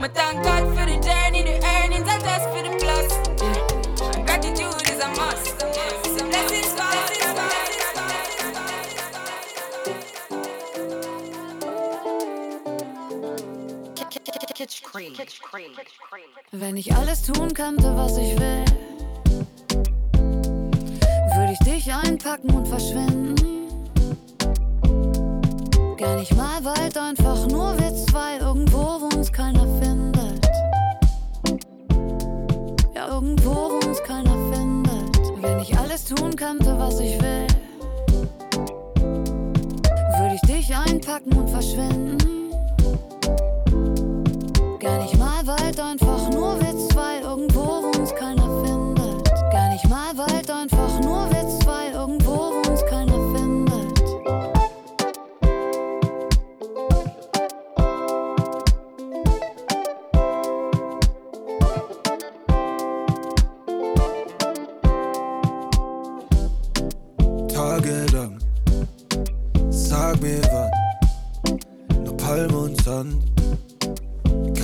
[0.01, 3.13] My thank God for the journey, the earnings, I just for the plus.
[4.15, 5.59] And gratitude is a must.
[6.27, 6.89] Blessings for
[16.51, 18.65] Wenn ich alles tun könnte, was ich will,
[21.35, 23.70] würde ich dich einpacken und verschwinden.
[26.01, 30.43] Gar nicht mal weit, einfach nur wir zwei irgendwo, wo uns keiner findet.
[32.95, 35.43] Ja, irgendwo, wo uns keiner findet.
[35.43, 37.45] Wenn ich alles tun könnte, was ich will,
[39.03, 42.20] würde ich dich einpacken und verschwinden.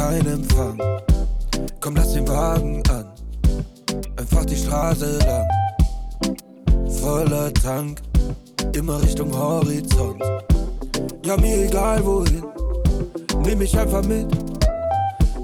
[0.07, 0.77] kein Empfang.
[1.81, 3.05] Komm, lass den Wagen an.
[4.15, 5.47] Einfach die Straße lang.
[7.01, 8.01] Voller Tank,
[8.73, 10.23] immer Richtung Horizont.
[11.25, 12.43] Ja, mir egal wohin.
[13.43, 14.27] Nimm mich einfach mit.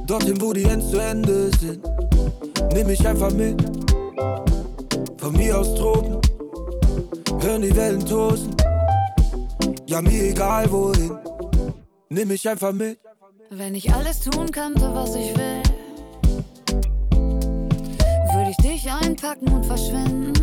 [0.08, 1.84] Dorthin, wo die Ends zu Ende sind.
[2.74, 3.62] Nimm mich einfach mit.
[5.18, 6.20] Von mir aus Tropen.
[7.42, 8.56] Hören die Wellen tosen.
[9.88, 11.18] Ja, mir egal wohin.
[12.10, 13.00] Nimm mich einfach mit.
[13.56, 15.62] Wenn ich alles tun könnte, was ich will,
[18.34, 20.34] würde ich dich einpacken und verschwinden.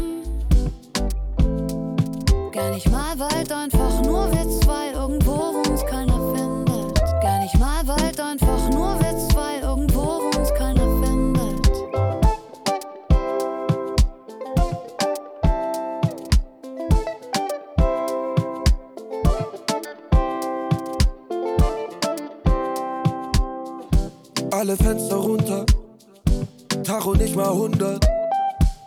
[2.52, 6.94] Gar nicht mal weit, einfach nur wir zwei, irgendwo, wo uns keiner findet.
[7.20, 9.29] Gar nicht mal weit, einfach nur wir zwei,
[24.60, 25.64] Alle Fenster runter,
[26.84, 28.06] Tacho nicht mal 100.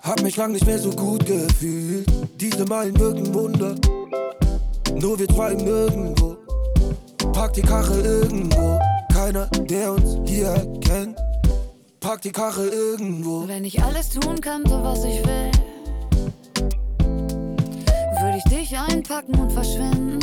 [0.03, 2.05] Hab mich lang nicht mehr so gut gefühlt.
[2.39, 3.73] Diese Meilen wirken Wunder.
[4.93, 6.37] Nur wir zwei nirgendwo.
[7.31, 8.79] Park die Karre irgendwo.
[9.11, 11.17] Keiner, der uns hier kennt.
[11.99, 13.47] Park die Karre irgendwo.
[13.47, 15.51] Wenn ich alles tun könnte, was ich will,
[18.21, 20.19] würde ich dich einpacken und verschwinden.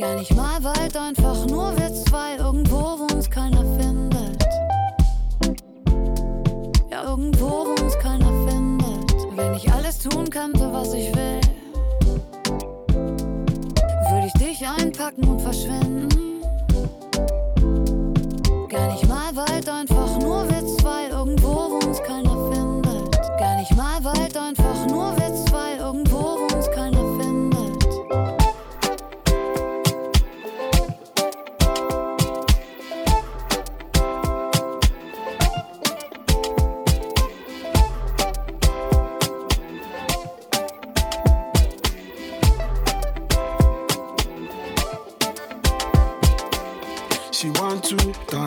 [0.00, 4.42] Gar nicht mal weit, einfach nur wir zwei, irgendwo, wo uns keiner findet.
[6.90, 9.36] Ja, irgendwo, wo uns keiner findet.
[9.36, 11.40] Wenn ich alles tun könnte, was ich will,
[12.94, 16.08] würde ich dich einpacken und verschwinden.
[18.70, 20.59] Gar nicht mal weit, einfach nur wir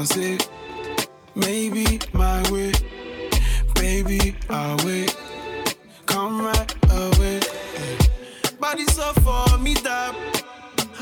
[0.03, 0.49] dance it,
[1.34, 2.73] maybe my way,
[3.75, 5.15] baby I'll wait.
[6.05, 7.39] Come right away.
[8.59, 10.13] Body so for me that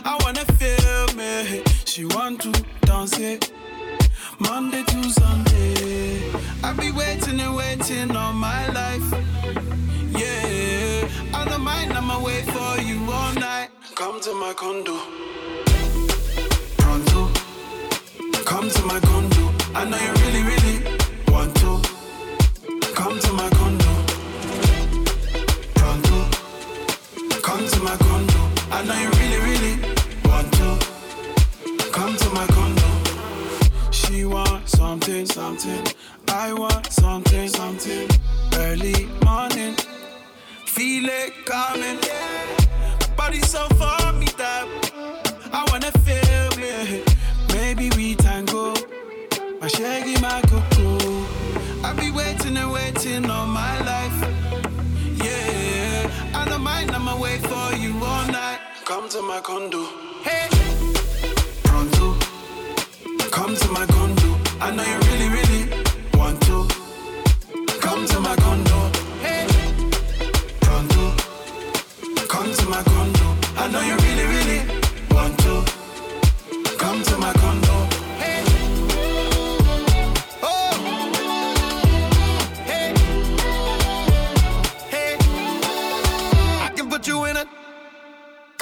[0.06, 1.64] I wanna feel me.
[1.86, 2.52] She want to
[2.82, 3.52] dance it,
[4.38, 6.22] Monday to Sunday.
[6.64, 9.08] I be waiting and waiting all my life.
[10.12, 13.70] Yeah, I don't mind, I'ma wait for you all night.
[13.96, 15.51] Come to my condo.
[18.62, 19.52] Come to my condo.
[19.74, 20.78] I know you really, really
[21.32, 21.82] want to.
[22.94, 23.92] Come to my condo.
[25.74, 26.30] Pronto.
[27.42, 28.42] Come to my condo.
[28.70, 29.76] I know you really, really
[30.26, 30.78] want to.
[31.92, 33.90] Come to my condo.
[33.90, 35.84] She want something, something.
[36.28, 38.08] I want something, something.
[38.58, 39.76] Early morning.
[40.68, 41.98] Feel it coming.
[43.18, 44.01] Body so for
[49.72, 51.26] shaggy, my cocoa.
[51.84, 54.18] I be waiting and waiting all my life.
[55.24, 58.60] Yeah, I don't mind, I'ma wait for you all night.
[58.86, 59.84] Come to my condo.
[60.24, 60.48] Hey,
[61.64, 62.18] pronto.
[63.32, 64.30] Come to my condo.
[64.60, 65.64] I know you really, really
[66.20, 66.68] want to.
[67.80, 68.80] Come to my condo.
[69.26, 69.48] Hey,
[70.62, 71.04] pronto.
[72.28, 73.28] Come to my condo.
[73.58, 74.01] I know you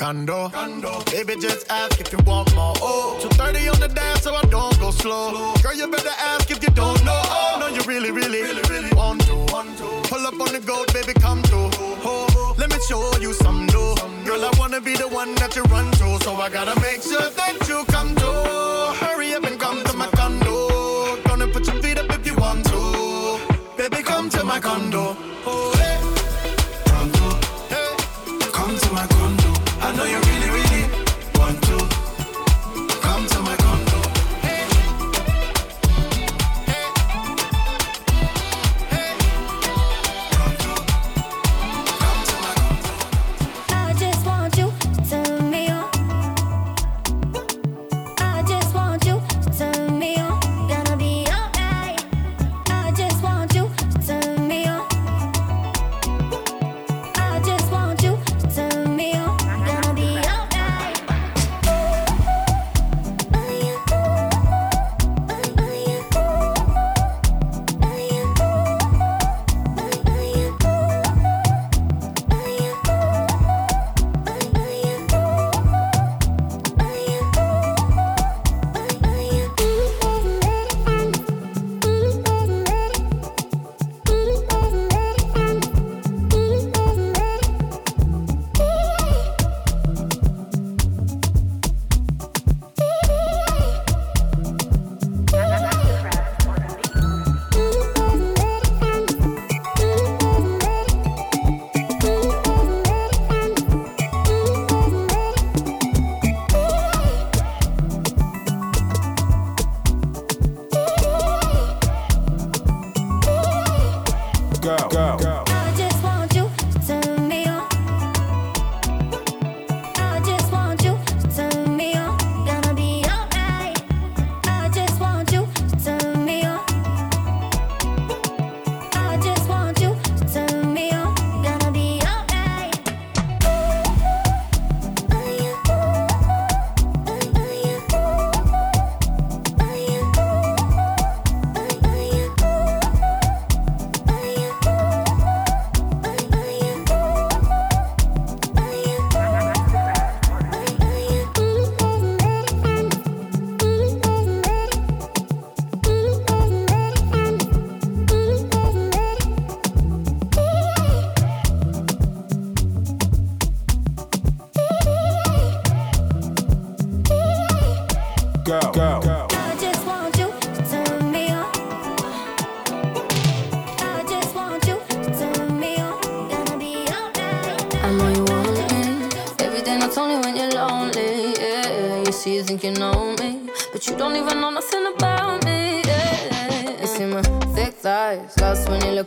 [0.09, 2.73] Baby, just ask if you want more.
[2.81, 5.53] Oh, 230 on the dance, so I don't go slow.
[5.61, 7.13] Girl, you better ask if you don't know.
[7.13, 9.35] Oh, no, you really, really, really, really want to.
[10.09, 11.69] Pull up on the goat, baby, come through.
[12.03, 13.93] Oh, let me show you some dough.
[14.25, 17.29] Girl, I wanna be the one that you run to, so I gotta make sure
[17.29, 19.05] that you come through.
[19.05, 21.21] Hurry up and come to my condo.
[21.21, 23.39] Gonna put your feet up if you want to.
[23.77, 25.15] Baby, come to my condo.
[25.45, 25.78] Oh,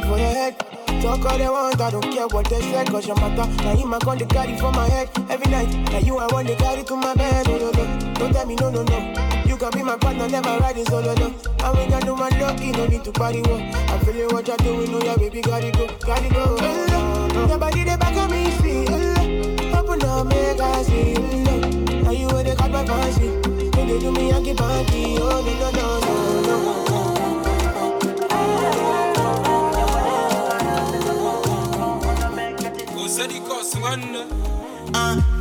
[0.00, 0.58] dollars I go spend for your head.
[1.02, 3.46] Talk all they want, I don't care what they say, cause your matter.
[3.62, 5.72] Now you my con the carry for my head every night.
[5.92, 7.46] Now you I want to carry to my bed.
[7.46, 8.14] No, no, no.
[8.14, 9.44] Don't tell me no, no, no.
[9.46, 11.26] You can be my partner, never riding solo, no.
[11.26, 13.56] And we can do my lucky, no need to party, wo.
[13.56, 16.56] I feel feeling what you're doing, no, yeah, baby, gotta go, gotta go.
[16.58, 18.88] Uh, your body, the back of me, feel.
[18.88, 21.14] Uh, open up, make I see.
[21.14, 23.28] Uh, now you where they got my fancy.
[23.76, 25.16] When they do me, I get party.
[25.18, 26.87] Oh, no, no, no, no, no.
[33.20, 33.26] Uh,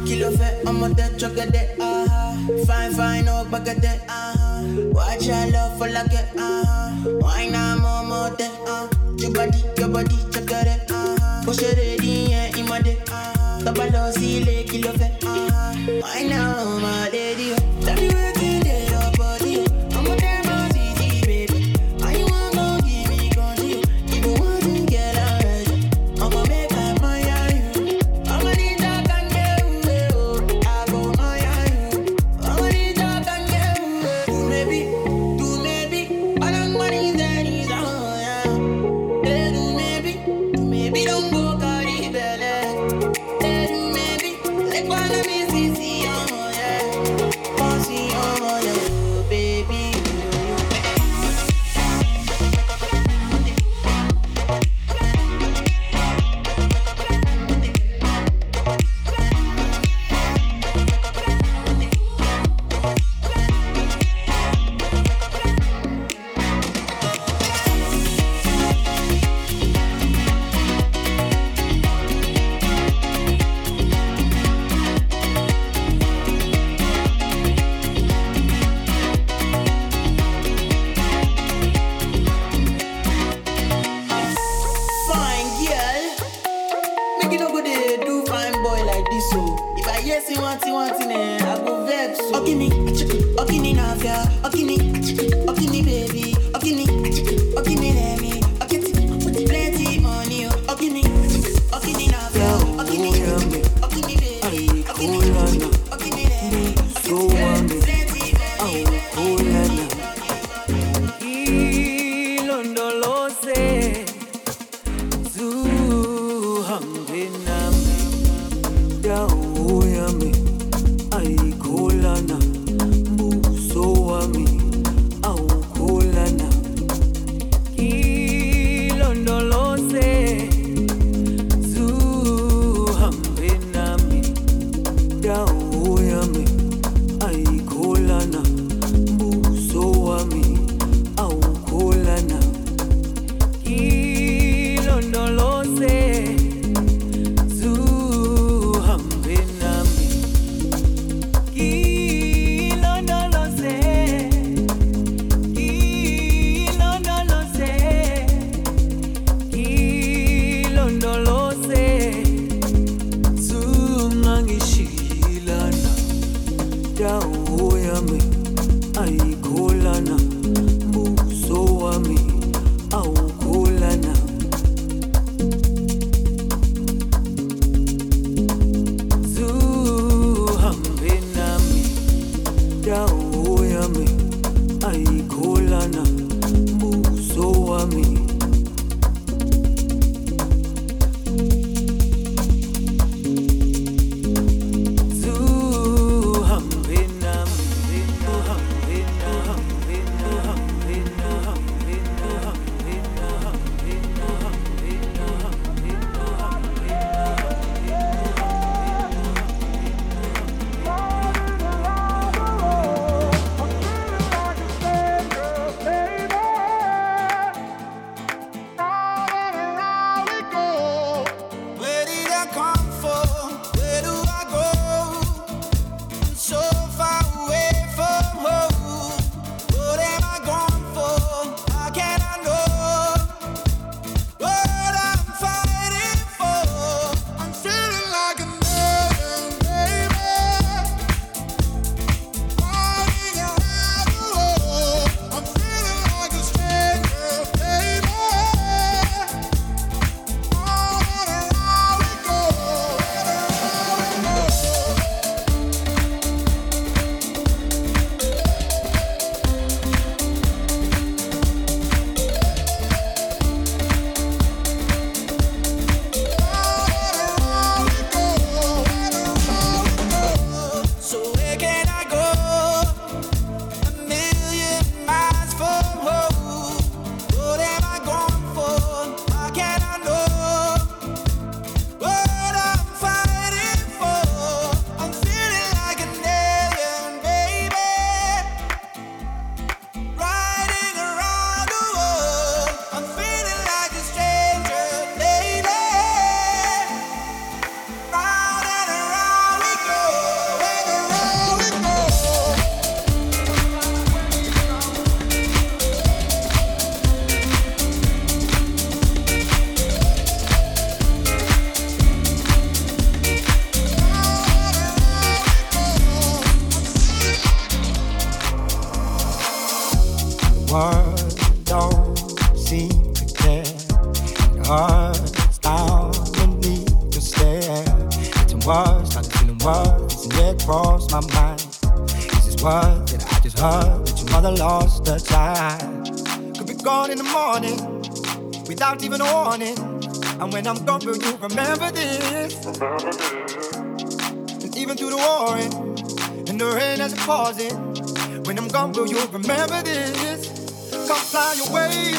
[0.04, 2.34] kilo fait, I'm dead chocolate, uh
[2.66, 4.64] Fine, fine, oh, baguette, uh
[4.94, 6.90] Watch your love for like it, uh
[7.22, 8.30] Why not more, more,
[8.68, 8.88] uh
[9.18, 12.50] Your body, your body, chocolate, uh Push it ready, yeah,
[12.82, 17.58] day, uh Tabalo, see, le, kilo fait, uh Why now, my lady, oh.
[17.86, 18.34] Tell me where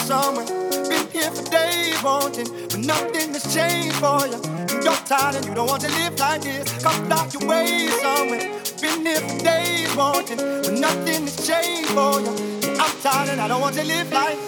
[0.09, 0.45] summer.
[0.89, 4.41] Been here for days wanting, but nothing has changed for you.
[4.83, 6.83] You're tired and you don't want to live like this.
[6.83, 8.47] Come block your way somewhere.
[8.81, 12.33] Been here for days wanting, but nothing has changed for you.
[12.83, 14.39] I'm tired and I don't want to live like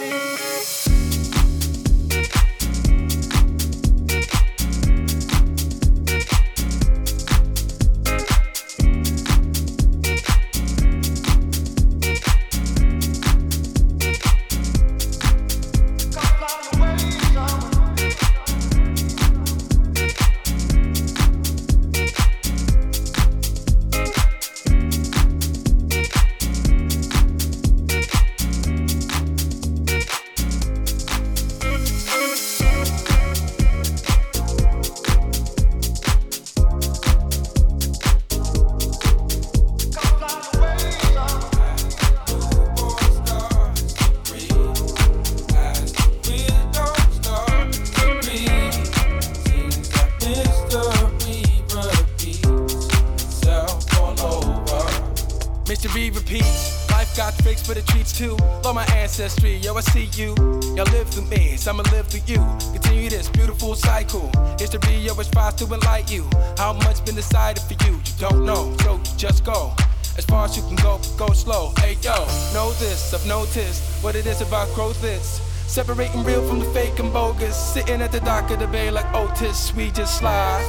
[57.21, 58.35] got tricks, but the treats too.
[58.65, 60.35] Love my ancestry, yo, I see you.
[60.75, 62.41] Y'all live through me, so I'ma live through you.
[62.73, 64.31] Continue this beautiful cycle.
[64.59, 66.25] History always tries to enlighten you.
[66.57, 67.93] How much been decided for you?
[67.93, 69.75] You don't know, so you just go.
[70.17, 71.75] As far as you can go, go slow.
[71.81, 72.17] Hey yo,
[72.55, 75.43] know this, I've noticed what it is about growth is.
[75.67, 77.55] Separating real from the fake and bogus.
[77.55, 80.65] Sitting at the dock of the bay like Otis, we just slide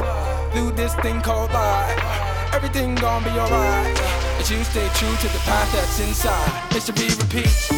[0.51, 2.53] through this thing called life.
[2.53, 4.20] Everything gonna be alright.
[4.41, 6.73] As you stay true to the path that's inside.
[6.73, 7.71] Mystery repeats.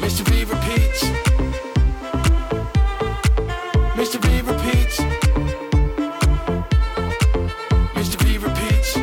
[0.00, 1.02] Mystery repeats.
[3.94, 4.98] Mystery repeats.
[7.94, 8.96] Mystery repeats.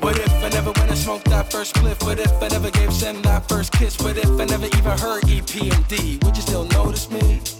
[0.00, 2.02] What if I never went and smoked that first spliff?
[2.02, 3.98] What if I never gave Sam that first kiss?
[3.98, 6.24] What if I never even heard EPMD?
[6.24, 7.55] Would you still notice me?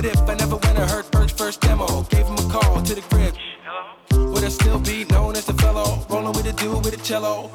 [0.00, 2.04] What if I never went and heard Berg's first demo?
[2.04, 3.34] Gave him a call to the crib.
[4.32, 6.06] Would I still be known as the fellow?
[6.08, 7.50] Rolling with a dude with a cello.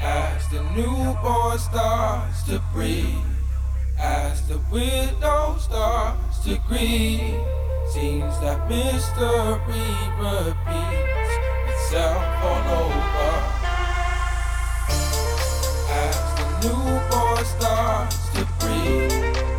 [0.00, 3.26] As the newborn starts to breathe,
[3.98, 7.42] as the widow starts to grieve,
[7.90, 9.90] seems that mystery
[10.22, 11.34] repeats
[11.74, 13.32] itself all over.
[15.90, 19.53] As the newborn starts to breathe,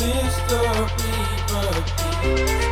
[0.00, 1.18] mystery
[1.52, 2.67] repeats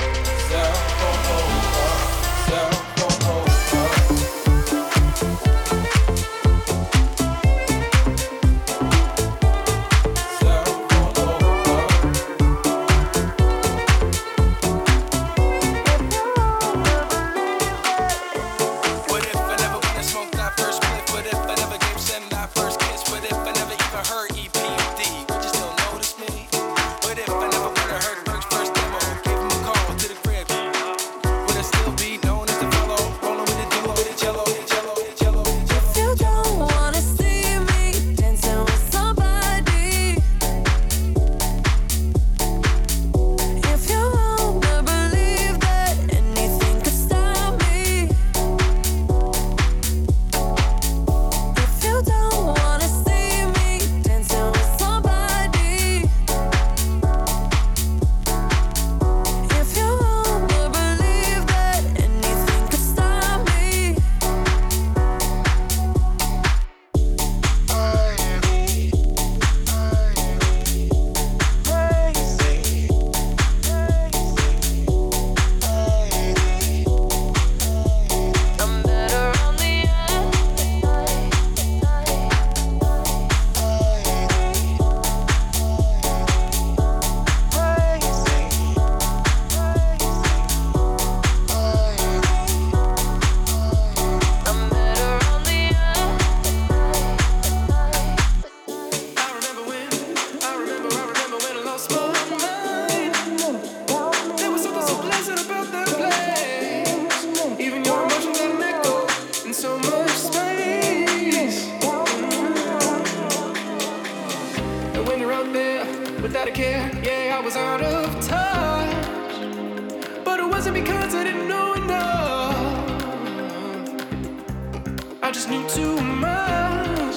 [125.87, 127.17] too much.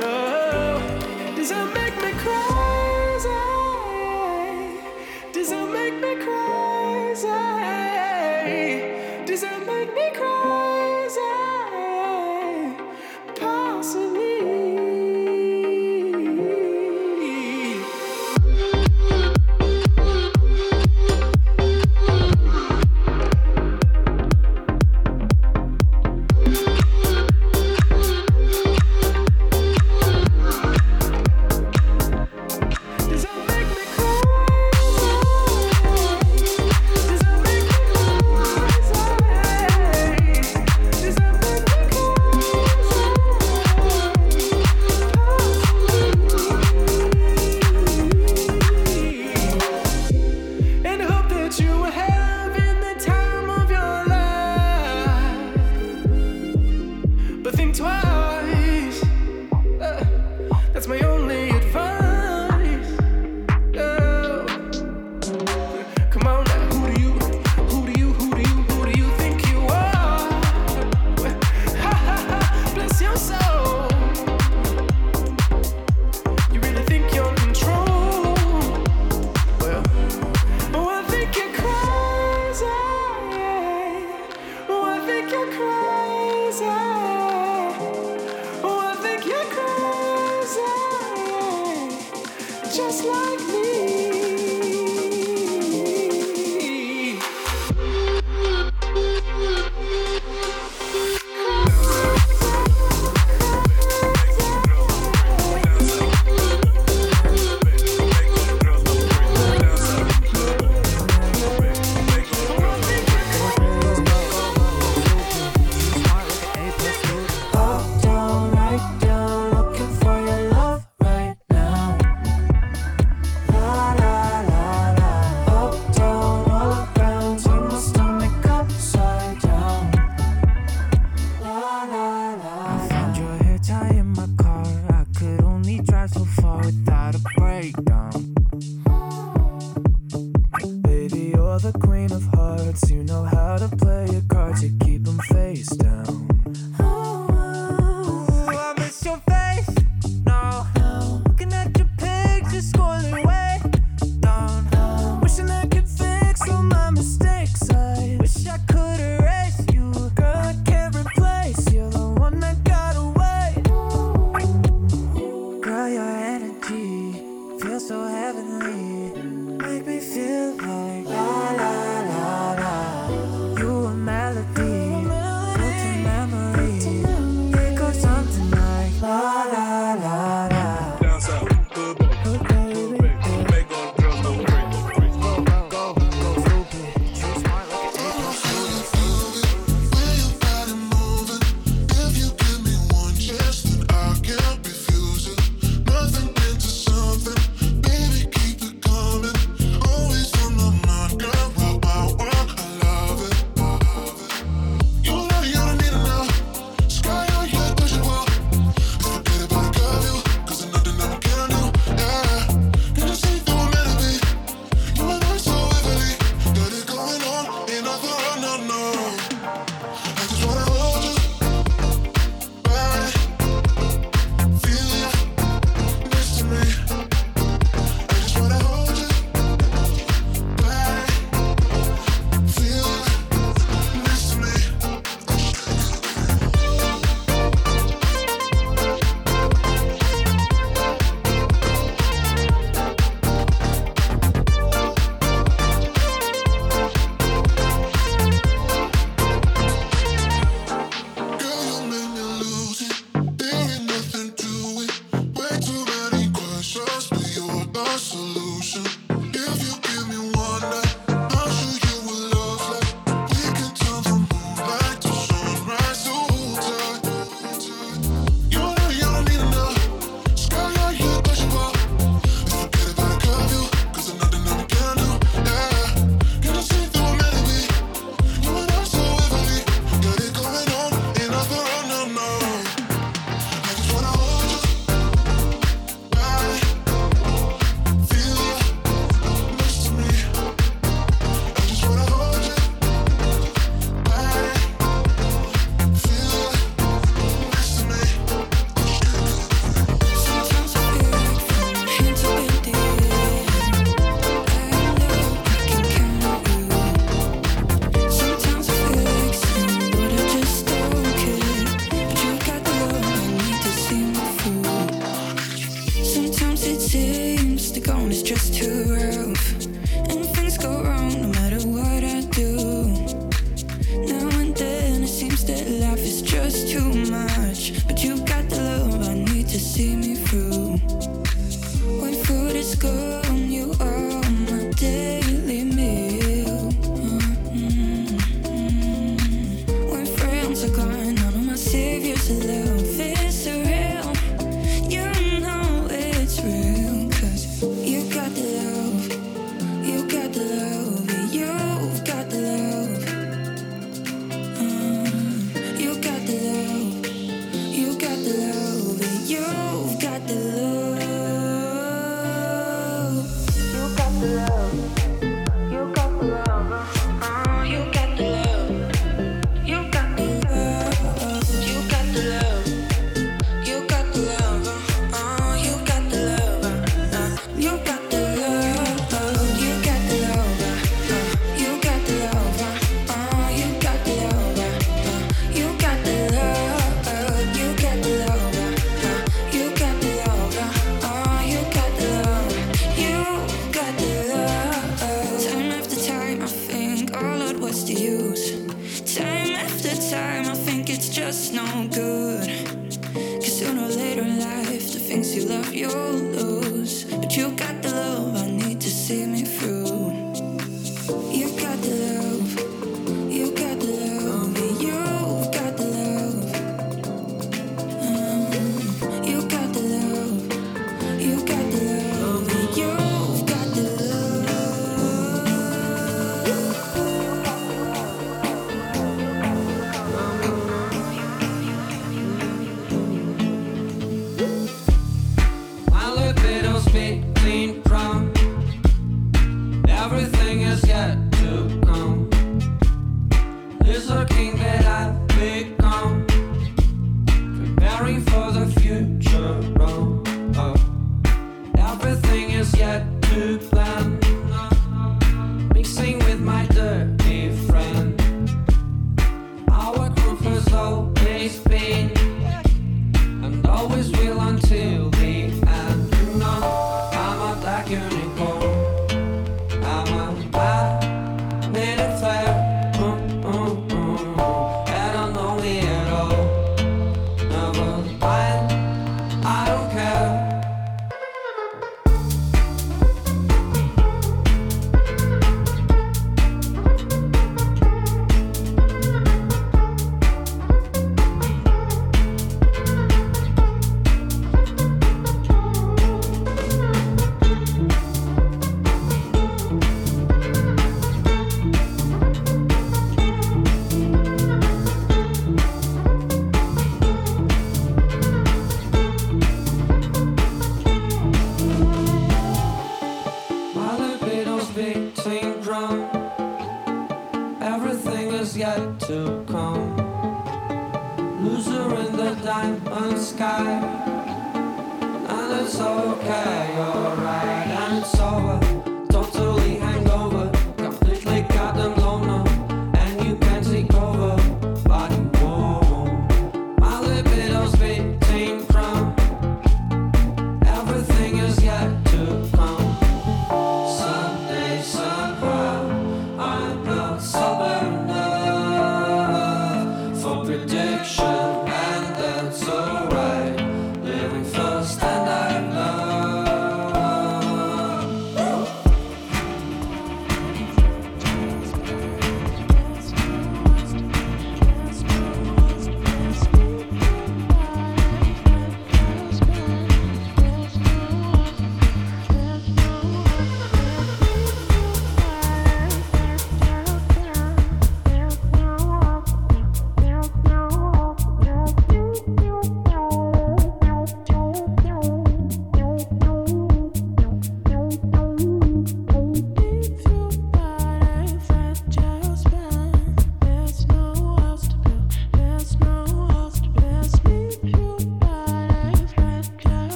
[0.00, 0.80] Oh,
[1.36, 1.91] does that make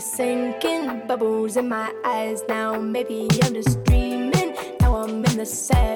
[0.00, 2.42] sinking, bubbles in my eyes.
[2.48, 4.56] Now maybe I'm just dreaming.
[4.80, 5.89] Now I'm in the sand.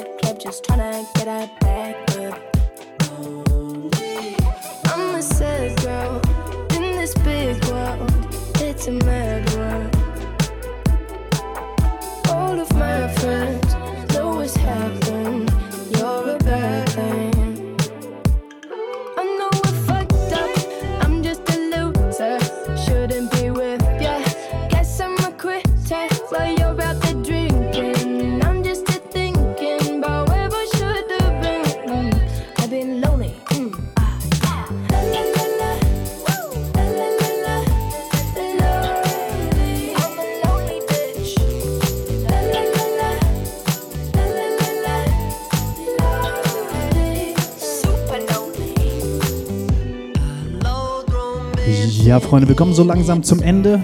[52.35, 53.81] Freunde, wir kommen so langsam zum Ende.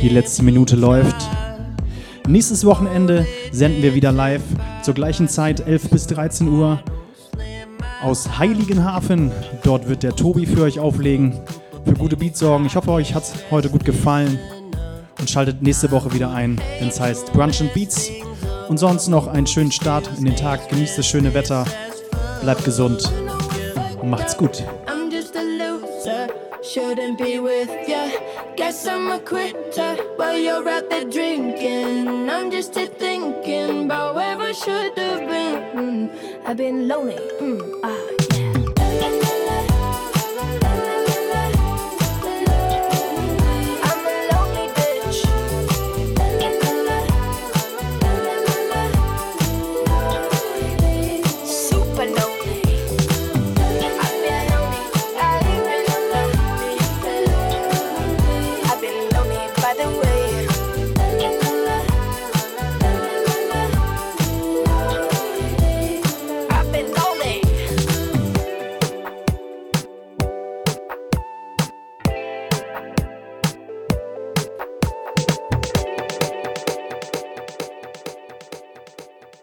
[0.00, 1.28] Die letzte Minute läuft.
[2.26, 4.40] Nächstes Wochenende senden wir wieder live
[4.80, 6.82] zur gleichen Zeit, 11 bis 13 Uhr,
[8.02, 9.32] aus Heiligenhafen.
[9.64, 11.38] Dort wird der Tobi für euch auflegen,
[11.84, 12.64] für gute Beats sorgen.
[12.64, 14.38] Ich hoffe, euch hat es heute gut gefallen
[15.20, 18.10] und schaltet nächste Woche wieder ein, wenn es heißt Brunch and Beats.
[18.70, 20.70] Und sonst noch einen schönen Start in den Tag.
[20.70, 21.66] Genießt das schöne Wetter,
[22.40, 23.12] bleibt gesund
[24.00, 24.64] und macht's gut.
[26.74, 28.10] Shouldn't be with ya.
[28.56, 32.28] Guess I'm a quitter while you're out there drinking.
[32.28, 35.54] I'm just here thinking about where I should have been.
[35.78, 38.33] Mm, I've been lonely, mm, ah,